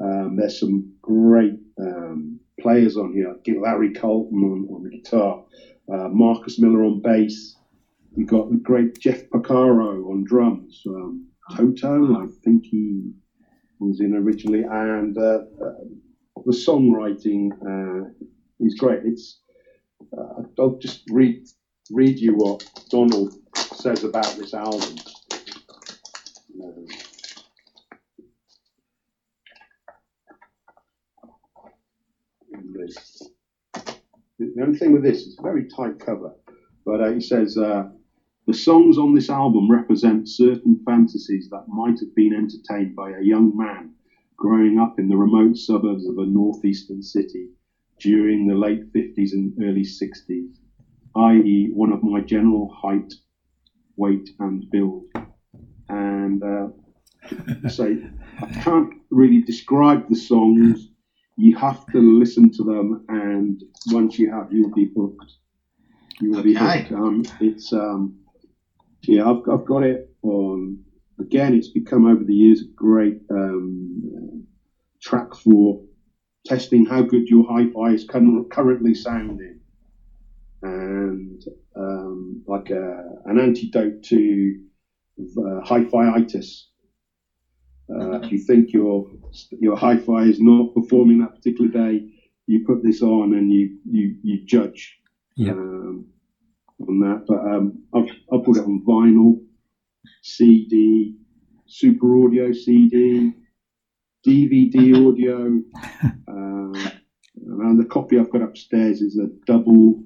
[0.00, 3.36] Um, there's some great um, players on here.
[3.60, 5.44] Larry Carlton on, on the guitar,
[5.92, 7.56] uh, Marcus Miller on bass.
[8.16, 10.82] You've got the great Jeff Porcaro on drums.
[10.86, 11.26] Um,
[11.56, 13.10] Toto, I think he
[13.80, 15.74] was in originally, and uh, uh,
[16.46, 17.50] the songwriting
[18.60, 19.00] is great.
[19.04, 19.40] It's
[20.16, 21.46] uh, I'll just read
[21.90, 24.96] read you what Donald says about this album.
[26.62, 26.86] Um.
[34.38, 36.34] The only thing with this is a very tight cover,
[36.84, 37.88] but uh, he says uh,
[38.46, 43.22] the songs on this album represent certain fantasies that might have been entertained by a
[43.22, 43.94] young man
[44.36, 47.48] growing up in the remote suburbs of a northeastern city
[48.04, 50.50] during the late 50s and early 60s,
[51.16, 53.12] i.e., one of my general height,
[53.96, 55.04] weight, and build.
[55.88, 57.96] And uh, so
[58.42, 60.88] I can't really describe the songs.
[61.36, 65.32] You have to listen to them, and once you have, you'll be hooked.
[66.20, 66.92] You will be hooked.
[66.92, 68.18] Um, it's um,
[69.02, 70.78] yeah, I've, I've got it on.
[71.18, 74.46] Again, it's become over the years a great um,
[75.00, 75.80] track for
[76.44, 79.60] testing how good your hi-fi is current, currently sounding,
[80.62, 81.42] and
[81.76, 84.54] um, like a, an antidote to
[85.38, 86.68] uh, hi-fi-itis.
[87.90, 89.06] Uh, if you think your
[89.60, 92.02] your hi-fi is not performing that particular day,
[92.46, 94.98] you put this on and you you, you judge
[95.52, 96.06] um,
[96.88, 97.24] on that.
[97.26, 99.38] But um, I've I've put it on vinyl,
[100.22, 101.14] CD,
[101.66, 103.32] Super Audio CD,
[104.26, 105.36] DVD audio.
[106.28, 106.74] um,
[107.36, 110.02] and the copy I've got upstairs is a double.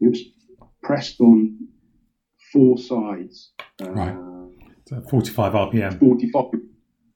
[0.00, 0.20] It was
[0.82, 1.58] pressed on
[2.52, 3.52] four sides.
[3.80, 4.16] Uh, Right.
[4.88, 5.98] So 45 RPM.
[5.98, 6.44] 45,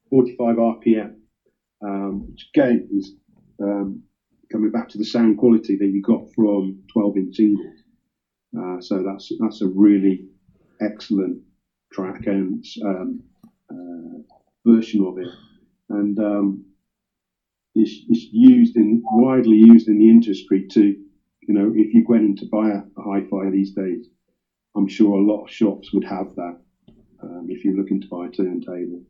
[0.09, 1.15] 45 RPM,
[1.85, 3.13] um, which again is
[3.61, 4.01] um,
[4.51, 7.75] coming back to the sound quality that you got from 12 inch singles.
[8.57, 10.25] Uh, so that's that's a really
[10.81, 11.41] excellent
[11.91, 13.21] track and um,
[13.69, 14.17] uh,
[14.65, 15.27] version of it,
[15.89, 16.65] and um,
[17.75, 22.23] it's, it's used in widely used in the industry to, you know, if you went
[22.23, 24.07] in to buy a, a hi-fi these days,
[24.75, 26.59] I'm sure a lot of shops would have that
[27.23, 29.01] um, if you're looking to buy a turntable.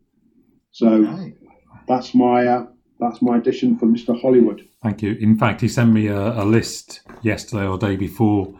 [0.71, 1.33] So Right.
[1.87, 2.65] that's my uh,
[2.99, 4.19] that's my addition for Mr.
[4.19, 4.67] Hollywood.
[4.81, 5.13] Thank you.
[5.19, 8.53] In fact, he sent me a, a list yesterday or day before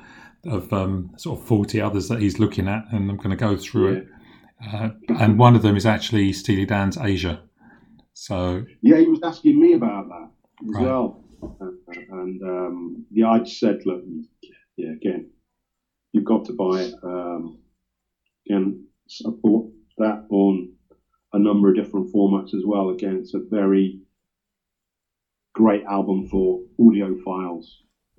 [0.45, 3.57] of um, sort of 40 others that he's looking at, and I'm going to go
[3.57, 4.07] through it.
[4.73, 4.89] Uh,
[5.19, 7.41] and one of them is actually Steely Dan's Aja.
[8.19, 10.29] So, Yeah, he was asking me about that
[10.63, 10.83] as Right.
[10.83, 11.23] well,
[11.59, 11.77] and,
[12.09, 14.03] and um, yeah, I just said, look,
[14.75, 15.29] yeah, again,
[16.13, 16.95] you've got to buy it.
[17.03, 17.59] Um,
[18.49, 18.87] again,
[19.23, 20.73] I bought that on
[21.33, 22.89] a number of different formats as well.
[22.89, 24.01] Again, it's a very
[25.53, 27.65] great album for audiophiles.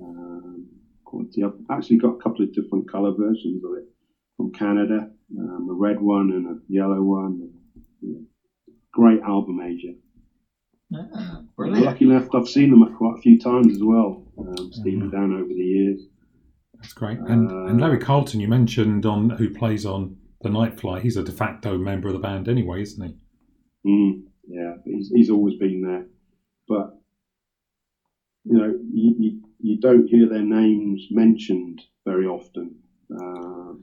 [0.01, 0.69] Um,
[1.05, 1.43] quality.
[1.43, 3.89] I've actually got a couple of different color versions of it
[4.37, 7.51] from Canada, um, a red one and a yellow one.
[8.01, 8.21] Yeah.
[8.93, 9.93] Great album, Aja.
[10.95, 11.85] Ah, brilliant.
[11.85, 14.25] Lucky enough, I've seen them quite a few times as well.
[14.39, 15.11] Um, Steely Mhm.
[15.11, 16.09] Dan over the years.
[16.81, 17.19] that's great.
[17.19, 21.01] And, Uh, and Larry Carlton, you mentioned on who plays on The Nightfly.
[21.01, 23.05] He's a de facto member of the band anyway, isn't
[23.85, 23.91] he?
[23.91, 26.07] Mm, yeah, he's, he's always been there.
[26.69, 26.95] But
[28.45, 32.77] you know, you, you, you don't hear their names mentioned very often.
[33.15, 33.75] Uh,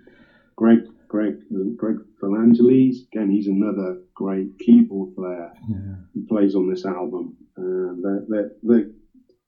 [0.55, 0.79] Greg
[1.15, 1.35] Greg
[1.77, 5.51] Greg Phillinganes, again, he's another great keyboard player.
[5.69, 5.95] Yeah.
[6.13, 7.37] who plays on this album.
[7.57, 8.89] And they're, they're, they're,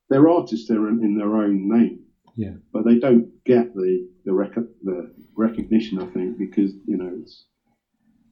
[0.09, 1.99] they're artists they're in, in their own name.
[2.35, 2.53] Yeah.
[2.71, 7.45] But they don't get the the, rec- the recognition, I think, because you know it's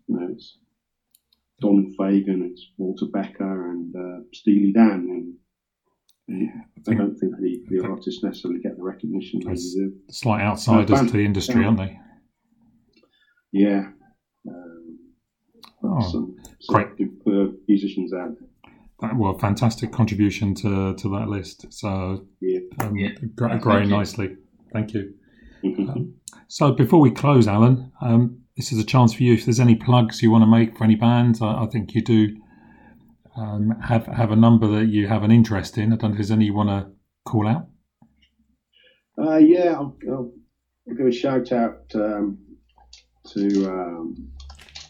[0.07, 0.57] you know it's
[1.59, 5.33] Don Fagen, it's Walter Becker, and uh, Steely Dan, and
[6.29, 9.91] I I think don't think the, the artists necessarily get the recognition they deserve.
[10.09, 11.67] slight outsiders band- to the industry, yeah.
[11.67, 11.99] aren't they?
[13.55, 13.83] Yeah.
[14.49, 14.99] Um,
[15.83, 16.87] Oh, some, some great.
[16.97, 18.49] superb musicians out there.
[19.01, 21.71] That, well, fantastic contribution to, to that list.
[21.71, 22.59] So, Yeah.
[22.79, 23.09] um, Yeah.
[23.35, 23.95] gra- Thank growing you.
[23.95, 24.35] nicely.
[24.73, 25.13] Thank you.
[25.63, 26.15] Um,
[26.47, 29.33] so before we close, Alan, um, this is a chance for you.
[29.33, 32.01] If there's any plugs you want to make for any bands, I, I think you
[32.01, 32.35] do
[33.37, 35.91] um, have have a number that you have an interest in.
[35.93, 36.91] I don't know if there's any you want to
[37.25, 37.67] call out.
[39.21, 40.31] Uh, yeah, I'll, I'll,
[40.89, 42.37] I'll give a shout out um,
[43.33, 44.31] to um,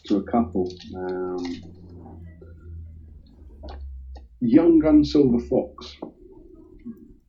[0.04, 0.72] to a couple.
[0.94, 1.62] Um,
[4.40, 5.96] Young Gun Silver Fox.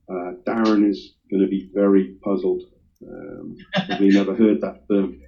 [0.10, 2.64] Uh, Darren is going to be very puzzled.
[3.01, 5.22] Um, probably never heard that term.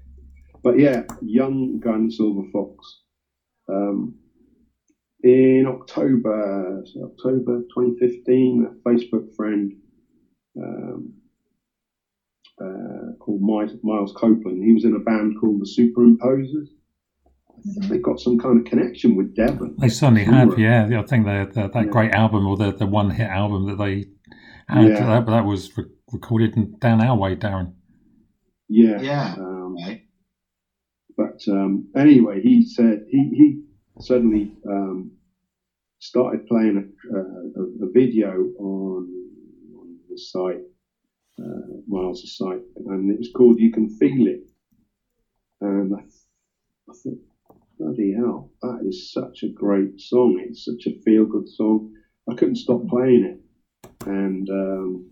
[0.64, 3.02] But yeah, Young Gun Silver Fox.
[3.70, 4.16] Um,
[5.24, 9.74] in October, October 2015, a Facebook friend
[10.58, 11.14] um,
[12.62, 14.64] uh, called Miles, Miles Copeland.
[14.64, 16.68] He was in a band called the Superimposers.
[17.57, 19.76] I think they got some kind of connection with Devon.
[19.80, 20.88] They certainly have, yeah.
[20.88, 21.91] Yeah, I think they that, that Yeah.
[21.91, 24.05] great album or the, the one hit album that they
[24.68, 25.05] had Yeah.
[25.05, 27.74] that, that was re- recorded in, down our way, Darren.
[28.70, 29.01] Yeah.
[29.01, 29.36] Yeah.
[29.38, 30.03] Um, Okay.
[31.18, 33.62] but um, anyway, he said he, he
[34.01, 35.12] suddenly um,
[35.99, 39.07] started playing a, a, a video on,
[39.78, 40.62] on the site,
[41.40, 44.50] uh, Miles' site, and it was called "You Can Feel It."
[45.62, 46.00] And I,
[46.90, 47.20] I thought,
[47.78, 50.42] bloody hell, that is such a great song.
[50.46, 51.94] It's such a feel-good song.
[52.30, 55.12] I couldn't stop playing it, and um,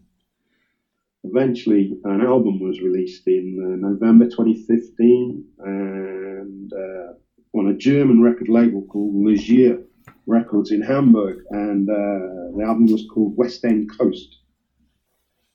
[1.24, 8.50] eventually an album was released in uh, November 2015 and uh, on a German record
[8.50, 9.84] label called Légère
[10.26, 14.38] Records in Hamburg and uh, the album was called West End Coast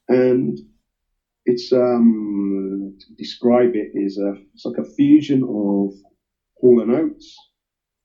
[0.08, 0.58] and
[1.44, 5.92] it's um, describe it is a it's like a fusion of
[6.56, 7.36] Hall and Oates,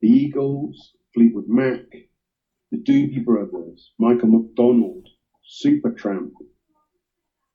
[0.01, 1.85] the Eagles, Fleetwood Mac,
[2.71, 5.07] the Doobie Brothers, Michael McDonald,
[5.63, 6.31] Supertramp,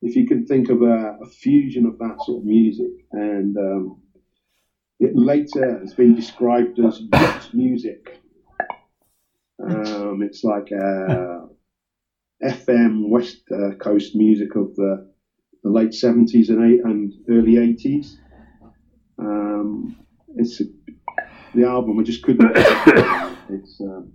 [0.03, 4.03] if you can think of a, a fusion of that sort of music, and um,
[4.99, 8.21] it later has been described as yacht music.
[9.65, 11.47] Um, it's like uh,
[12.45, 15.11] FM West uh, Coast music of the,
[15.63, 18.19] the late seventies and eight and early eighties.
[19.19, 19.97] Um,
[20.37, 20.65] it's a,
[21.55, 21.99] the album.
[21.99, 22.51] I just couldn't.
[22.57, 24.13] it's um,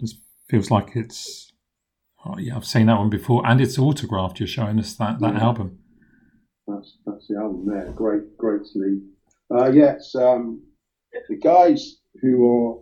[0.00, 0.10] It
[0.48, 1.52] feels like it's.
[2.24, 4.38] Oh, yeah, I've seen that one before, and it's autographed.
[4.38, 5.42] You're showing us that, that Yeah.
[5.42, 5.78] album.
[6.68, 7.90] That's that's the album there.
[7.92, 9.02] Great, great sleeve.
[9.52, 10.62] Uh, yes, um,
[11.28, 12.76] the guys who are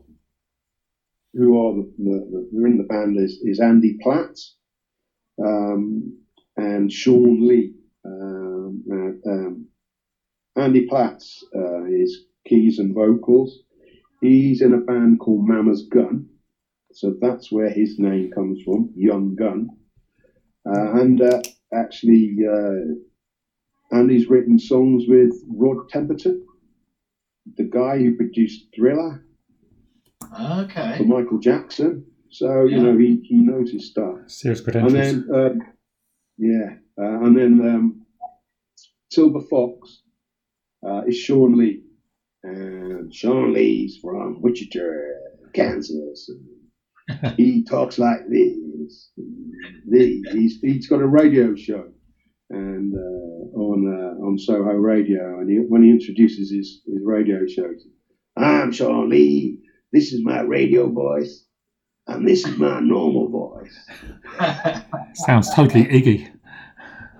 [1.34, 4.36] who are the, the, who are in the band is, is Andy Platt
[5.44, 6.18] um,
[6.56, 7.74] and Shawn Lee.
[8.04, 9.66] Um, uh, um,
[10.56, 11.22] Andy Platt
[11.54, 13.60] uh, is keys and vocals.
[14.20, 16.28] He's in a band called Mama's Gun,
[16.92, 19.68] so that's where his name comes from, Young Gun.
[20.66, 21.40] Uh, and uh,
[21.72, 26.42] actually, uh, Andy's written songs with Rod Temperton,
[27.56, 29.24] the guy who produced Thriller
[30.30, 31.04] for Okay.
[31.04, 32.04] Michael Jackson.
[32.30, 32.82] So you Yeah.
[32.82, 34.16] know he, he knows his stuff.
[34.28, 35.62] Serious And then um,
[36.38, 38.06] yeah, uh, and then um,
[39.12, 40.02] Silver Fox
[40.86, 41.82] uh, is Shawn Lee,
[42.44, 44.80] and Shawn Lee's from Wichita,
[45.54, 46.30] Kansas.
[46.30, 49.10] And he talks like this.
[49.16, 51.88] He- He's, he's got a radio show
[52.50, 57.44] and uh, on uh, on Soho Radio, and he, when he introduces his, his radio
[57.46, 57.70] show,
[58.36, 59.58] I'm Shawn Lee.
[59.92, 61.44] This is my radio voice,
[62.06, 63.76] and this is my normal voice.
[65.14, 66.30] Sounds totally Iggy.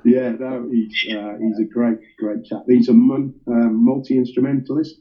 [0.04, 2.62] Yeah, no, he's uh, he's a great great chap.
[2.68, 5.00] He's a mun- um, multi instrumentalist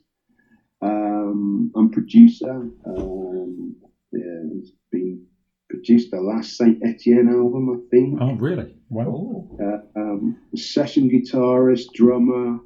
[0.81, 2.69] um, and producer.
[2.85, 3.75] Um,
[4.11, 5.25] yeah, he's been
[5.69, 8.17] produced the last Saint Etienne album, I think.
[8.19, 8.75] Oh, really?
[8.89, 9.47] Wow.
[9.61, 12.59] Uh, um, session guitarist, drummer.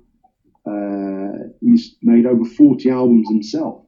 [0.65, 3.85] Uh, he's made over forty albums himself.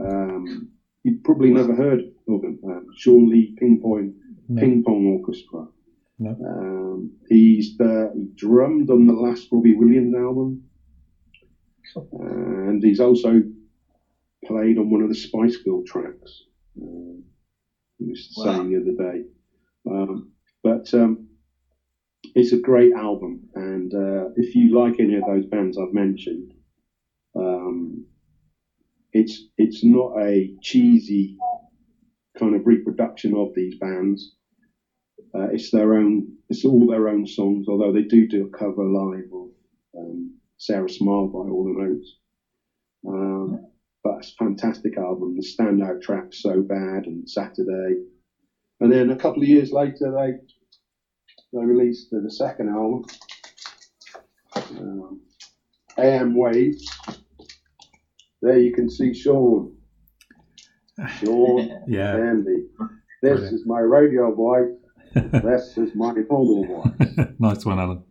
[0.00, 0.68] Um,
[1.02, 2.58] you've probably never heard of him.
[2.64, 4.12] Um, Shawn Lee Ping Pong
[4.48, 4.60] No.
[4.60, 5.64] Ping Pong Orchestra.
[6.18, 6.30] No.
[6.44, 10.58] Um, he's the, he drummed on the last Robbie Williams album,
[12.12, 13.42] and he's also
[14.44, 16.42] played on one of the Spice Girl tracks.
[16.80, 17.20] Uh,
[17.98, 18.44] he was Wow.
[18.44, 19.24] saying the other day.
[19.88, 20.26] Um,
[20.62, 21.20] but um,
[22.34, 26.52] it's a great album, and uh, if you like any of those bands I've mentioned,
[27.34, 28.02] um,
[29.16, 31.34] it's it's not a cheesy
[32.38, 34.30] kind of reproduction of these bands.
[35.34, 36.22] Uh, it's their own.
[36.50, 39.48] It's all their own songs, although they do do a cover live of
[39.98, 42.14] um, "Sarah Smile" by Hall and Oates.
[43.08, 43.56] Um,
[44.04, 45.34] but it's a fantastic album.
[45.34, 47.96] The standout tracks, "So Bad" and "Saturday,"
[48.80, 50.34] and then a couple of years later, they
[51.58, 53.02] they released the second album,
[54.78, 55.20] um,
[55.96, 56.84] "AM Waves."
[58.46, 59.74] There you can see Shawn.
[61.18, 62.16] Shawn Yeah.
[62.16, 62.66] Andy.
[63.20, 63.54] This Brilliant.
[63.54, 64.70] is my radio voice.
[65.14, 66.64] this is my normal
[66.98, 67.28] voice.
[67.40, 68.04] nice one, Alan.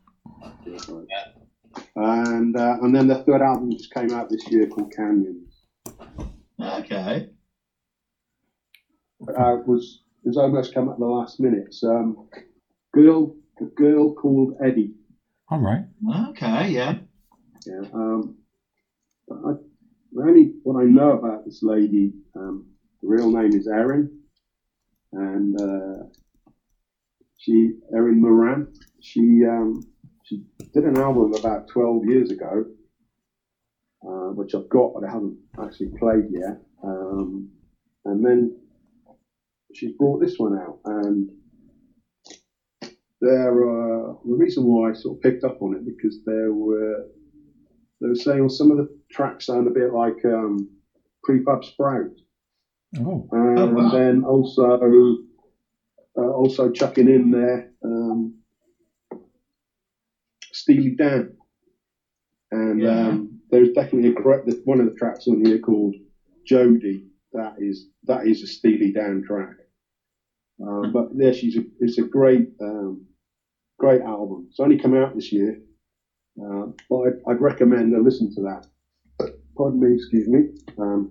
[1.96, 5.54] And uh, and then the third album just came out this year called Canyons.
[6.62, 7.30] Okay.
[9.26, 11.64] Uh, it was it was almost come at the last minute.
[11.68, 12.28] It's, um,
[12.94, 14.96] girl, a girl called Eddy.
[15.50, 15.86] All right.
[16.32, 16.72] Okay.
[16.72, 16.96] Yeah.
[17.66, 17.84] Yeah.
[17.94, 18.36] Um,
[19.30, 19.60] but I, the
[20.24, 22.66] only what I know about this lady, um,
[23.02, 24.10] the real name is Erin,
[25.12, 26.04] and uh,
[27.38, 28.74] she Erin Moran.
[29.02, 29.82] She um,
[30.24, 30.44] she
[30.74, 32.66] did an album about twelve years ago,
[34.08, 36.62] uh, which I've got but I haven't actually played yet.
[36.84, 37.50] Um,
[38.06, 38.58] and then
[39.74, 41.30] she's brought this one out, and
[43.22, 47.08] there uh, the reason why I sort of picked up on it because there were
[48.02, 50.68] they were saying well, some of the tracks sound a bit like um,
[51.28, 52.10] Prefab Sprout,
[53.00, 53.92] Oh, and Oh, wow.
[53.92, 54.78] then also
[56.18, 58.32] uh, also chucking in there um,
[60.54, 61.30] Steely Dan,
[62.52, 63.08] and Yeah.
[63.10, 65.96] um, there's definitely a correct one of the tracks on here called
[66.46, 67.04] Jody.
[67.34, 69.56] That is that is a Steely Dan track.
[70.66, 73.04] Uh, but yeah, she's a, it's a great um,
[73.80, 74.46] great album.
[74.50, 75.60] It's only come out this year,
[76.44, 78.66] uh, but I'd, I'd recommend a listen to that.
[79.58, 80.42] Pardon me, excuse me.
[80.78, 81.10] Um,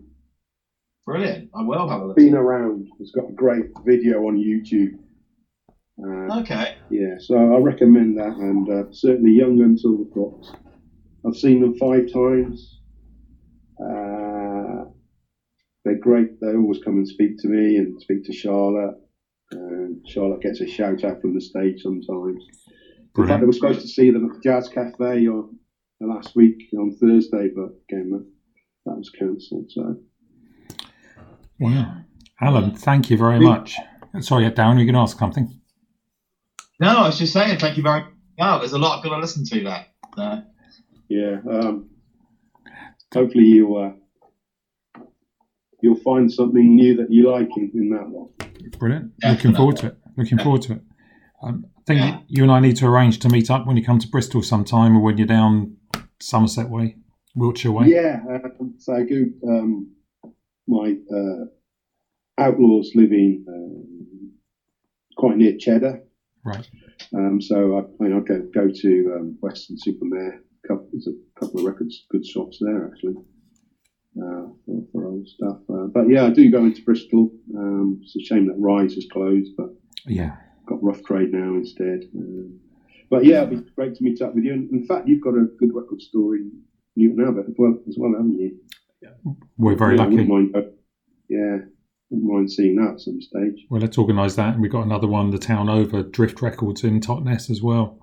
[1.06, 1.50] Brilliant.
[1.54, 2.16] I will have a look.
[2.16, 2.86] been around.
[2.98, 4.92] It's got a great video on YouTube.
[6.02, 6.74] Uh, Okay.
[6.90, 10.50] yeah, so I recommend that, and uh, certainly Young Gun Silver Fox.
[11.26, 12.78] I've seen them five times.
[13.80, 14.84] Uh,
[15.84, 16.28] they're great.
[16.40, 18.94] They always come and speak to me and speak to Charlotte.
[19.52, 22.42] And Charlotte gets a shout out from the stage sometimes.
[23.16, 23.46] In fact, I brilliant.
[23.46, 25.56] was supposed to see them at the Jazz Cafe on
[26.02, 28.26] uh, last week on Thursday, but again, that,
[28.86, 29.70] that was cancelled.
[29.70, 29.96] So
[31.58, 31.96] Wow.
[32.40, 33.78] Alan, thank you very much.
[34.20, 35.60] Sorry, Darren, you can ask something.
[36.80, 37.58] No, I was just saying.
[37.58, 38.00] Thank you very.
[38.00, 38.10] much.
[38.38, 39.86] Wow, there's a lot I've got to listen to there.
[40.16, 40.40] Uh,
[41.08, 41.90] yeah, um,
[43.12, 43.92] hopefully you uh,
[45.80, 48.30] you'll find something new that you like in, in that one.
[48.78, 49.12] Brilliant.
[49.22, 49.98] Looking forward to it.
[50.16, 50.82] Looking forward to it.
[51.47, 52.20] Um, I think Yeah.
[52.28, 54.97] you and I need to arrange to meet up when you come to Bristol sometime
[54.97, 55.76] or when you're down
[56.20, 56.97] Somerset way,
[57.34, 57.88] Wiltshire way.
[57.88, 59.24] Yeah, um, so I go.
[59.47, 59.90] Um,
[60.66, 61.45] my uh,
[62.38, 64.32] outlaws live in um,
[65.16, 66.03] quite near Cheddar,
[66.45, 66.66] Right.
[67.14, 70.40] Um, so I, I mean, I go go to um, Weston-super-Mare.
[70.66, 73.16] Couple, there's a couple of records, good shops there actually
[74.16, 75.59] uh, for, for old stuff.
[75.68, 77.30] Uh, but yeah, I do go into Bristol.
[77.55, 79.68] Um, it's a shame that Rise is closed, but
[80.07, 80.36] Yeah.
[80.66, 82.04] Got Rough Trade now instead.
[82.16, 82.60] Um,
[83.10, 84.52] but yeah, it'd be great to meet up with you.
[84.52, 86.50] And in fact, you've got a good record store in
[86.96, 88.56] Newton Abbot as well, as well, haven't you?
[89.02, 89.10] Yeah.
[89.58, 90.16] We're very yeah, lucky.
[90.16, 90.70] wouldn't mind, uh,
[91.28, 91.58] yeah,
[92.10, 93.66] wouldn't mind seeing that at some stage.
[93.70, 94.54] Well, let's organise that.
[94.54, 97.98] And we've got another one, the town over, Drift Records in Totnes as well.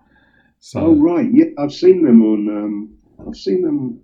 [0.59, 2.47] So Oh right, yeah, I've seen them on.
[2.49, 2.97] Um,
[3.27, 3.99] I've seen them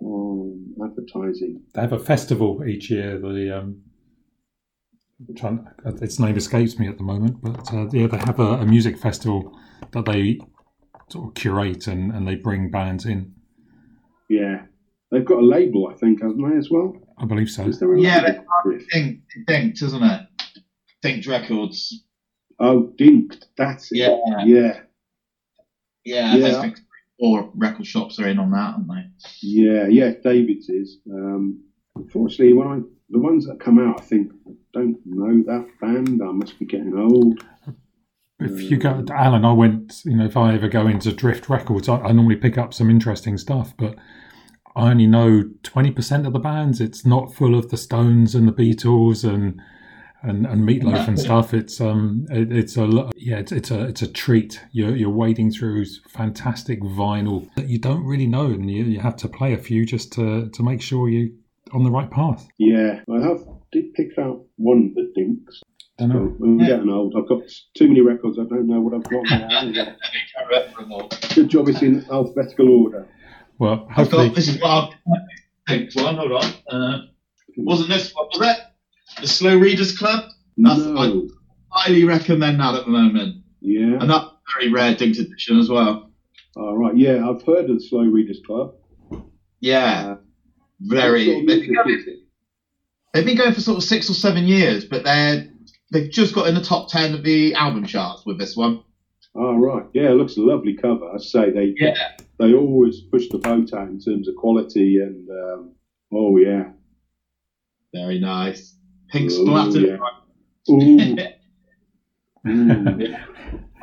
[0.00, 1.62] on advertising.
[1.74, 3.18] they have a festival each year.
[3.18, 3.82] The um,
[5.36, 8.66] trying, its name escapes me at the moment, but uh, yeah, they have a, a
[8.66, 9.58] music festival
[9.92, 10.38] that they
[11.10, 13.34] sort of curate and, and they bring bands in.
[14.28, 14.62] Yeah,
[15.10, 16.96] they've got a label, I think, haven't they as well?
[17.18, 17.66] I believe so.
[17.66, 18.44] Is there a Yeah, label?
[18.62, 18.86] Griff?
[18.92, 20.26] Think, Think, isn't it?
[21.02, 22.04] Think Records.
[22.58, 23.98] Oh, Dink, that's it.
[23.98, 24.18] Yeah.
[24.44, 24.80] yeah,
[26.04, 26.60] Yeah, Yeah.
[26.60, 26.74] I
[27.18, 29.04] four record shops are in on that, aren't they?
[29.42, 30.12] yeah, yeah.
[30.24, 30.98] David's is.
[31.10, 31.62] Um,
[31.96, 32.80] unfortunately, when I
[33.10, 36.20] the ones that come out, I think I don't know that band.
[36.22, 37.44] I must be getting old.
[38.40, 40.02] If you go, Alan, I went.
[40.04, 42.90] You know, if I ever go into Drift Records, I, I normally pick up some
[42.90, 43.96] interesting stuff, but
[44.74, 46.80] I only know twenty percent of the bands.
[46.80, 49.60] It's not full of the Stones and the Beatles and
[50.22, 51.52] and, and Meatloaf and stuff.
[51.52, 54.64] It's um, it, it's a yeah, it's, it's a it's a treat.
[54.72, 59.16] You're you're wading through fantastic vinyl that you don't really know, and you, you have
[59.16, 61.34] to play a few just to to make sure you
[61.72, 62.46] on the right path.
[62.58, 63.38] Yeah, I have
[63.72, 65.62] did pick out one of the Dinks.
[65.98, 66.36] Don't So know.
[66.42, 67.14] I'm getting old.
[67.16, 67.42] I've got
[67.76, 68.38] too many records.
[68.38, 69.48] I don't know what I've got now.
[69.72, 69.96] can't
[70.48, 71.08] remember them all.
[71.34, 73.06] Good job it's in alphabetical order.
[73.58, 74.94] Well, I've hopefully, got, this is what I've
[75.68, 76.52] Think one, hold on.
[76.68, 76.98] Uh,
[77.58, 78.74] wasn't this, what was that?
[79.20, 80.24] The Slow Readers Club?
[80.56, 81.28] That's- No.
[81.70, 83.44] Highly recommend that at the moment.
[83.60, 83.98] Yeah.
[84.00, 86.10] And that's a very rare Dinked edition as well.
[86.56, 86.94] All right.
[86.96, 88.74] Yeah, I've heard of the Slow Readers Club.
[89.60, 90.16] Yeah, Uh,
[90.82, 91.26] very.
[91.28, 92.04] what sort of they've, been going,
[93.14, 95.48] they've been going for sort of six or seven years, but they're
[95.92, 98.82] they've just got in the top ten of the album charts with this one.
[99.34, 99.84] Oh, right.
[99.94, 101.10] Yeah, it looks a lovely cover.
[101.10, 101.94] I say they Yeah.
[102.38, 105.72] they always push the boat out in terms of quality and um,
[106.12, 106.70] oh yeah.
[107.94, 108.76] Very nice.
[109.10, 109.82] Pink Oh, splattered.
[109.88, 109.96] yeah.
[110.70, 111.16] Ooh.
[112.46, 113.18] Mm.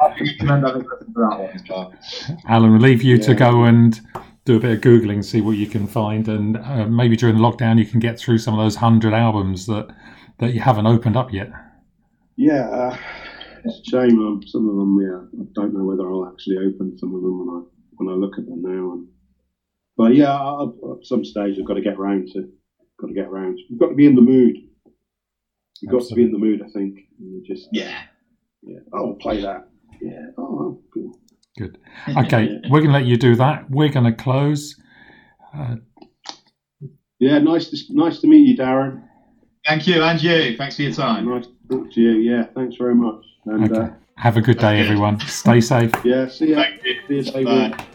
[0.02, 2.32] I recommend having a listen to that one as.
[2.48, 4.00] Alan, we'll leave you to go and
[4.50, 7.42] do a bit of googling, see what you can find, and uh, maybe during the
[7.42, 9.88] lockdown you can get through some of those hundred albums that
[10.40, 11.52] that you haven't opened up yet.
[12.36, 12.98] Yeah, uh,
[13.64, 14.18] it's a shame.
[14.20, 17.38] Um, some of them, yeah, I don't know whether I'll actually open some of them
[17.40, 17.62] when I
[17.98, 18.94] when I look at them now.
[18.94, 19.08] And,
[19.96, 22.50] but yeah, I'll, at some stage I've got to get round to
[23.00, 23.60] got to get round.
[23.70, 24.56] You've got to be in the mood.
[25.80, 26.64] You've got to be in the mood.
[26.66, 26.98] I think.
[27.20, 28.02] And you just Yeah.
[28.64, 28.80] yeah.
[28.94, 29.70] Oh, play that.
[30.02, 30.26] Yeah.
[30.40, 31.20] Oh, cool.
[31.60, 31.78] Good.
[32.08, 33.70] Okay, we're going to let you do that.
[33.70, 34.80] We're going to close.
[35.54, 35.76] Uh,
[37.20, 39.04] Yeah, nice to nice to meet you, Darren.
[39.68, 40.56] Thank you, and you.
[40.58, 41.28] Thanks for your time.
[41.28, 42.12] Nice to talk to you.
[42.12, 43.26] Yeah, thanks very much.
[43.46, 43.82] And okay.
[43.82, 45.20] uh, Have a good day, everyone.
[45.28, 45.92] Stay safe.
[46.06, 46.64] yeah, see ya.
[46.64, 46.96] Thank you.
[47.08, 47.78] See you, David.
[47.78, 47.86] Bye.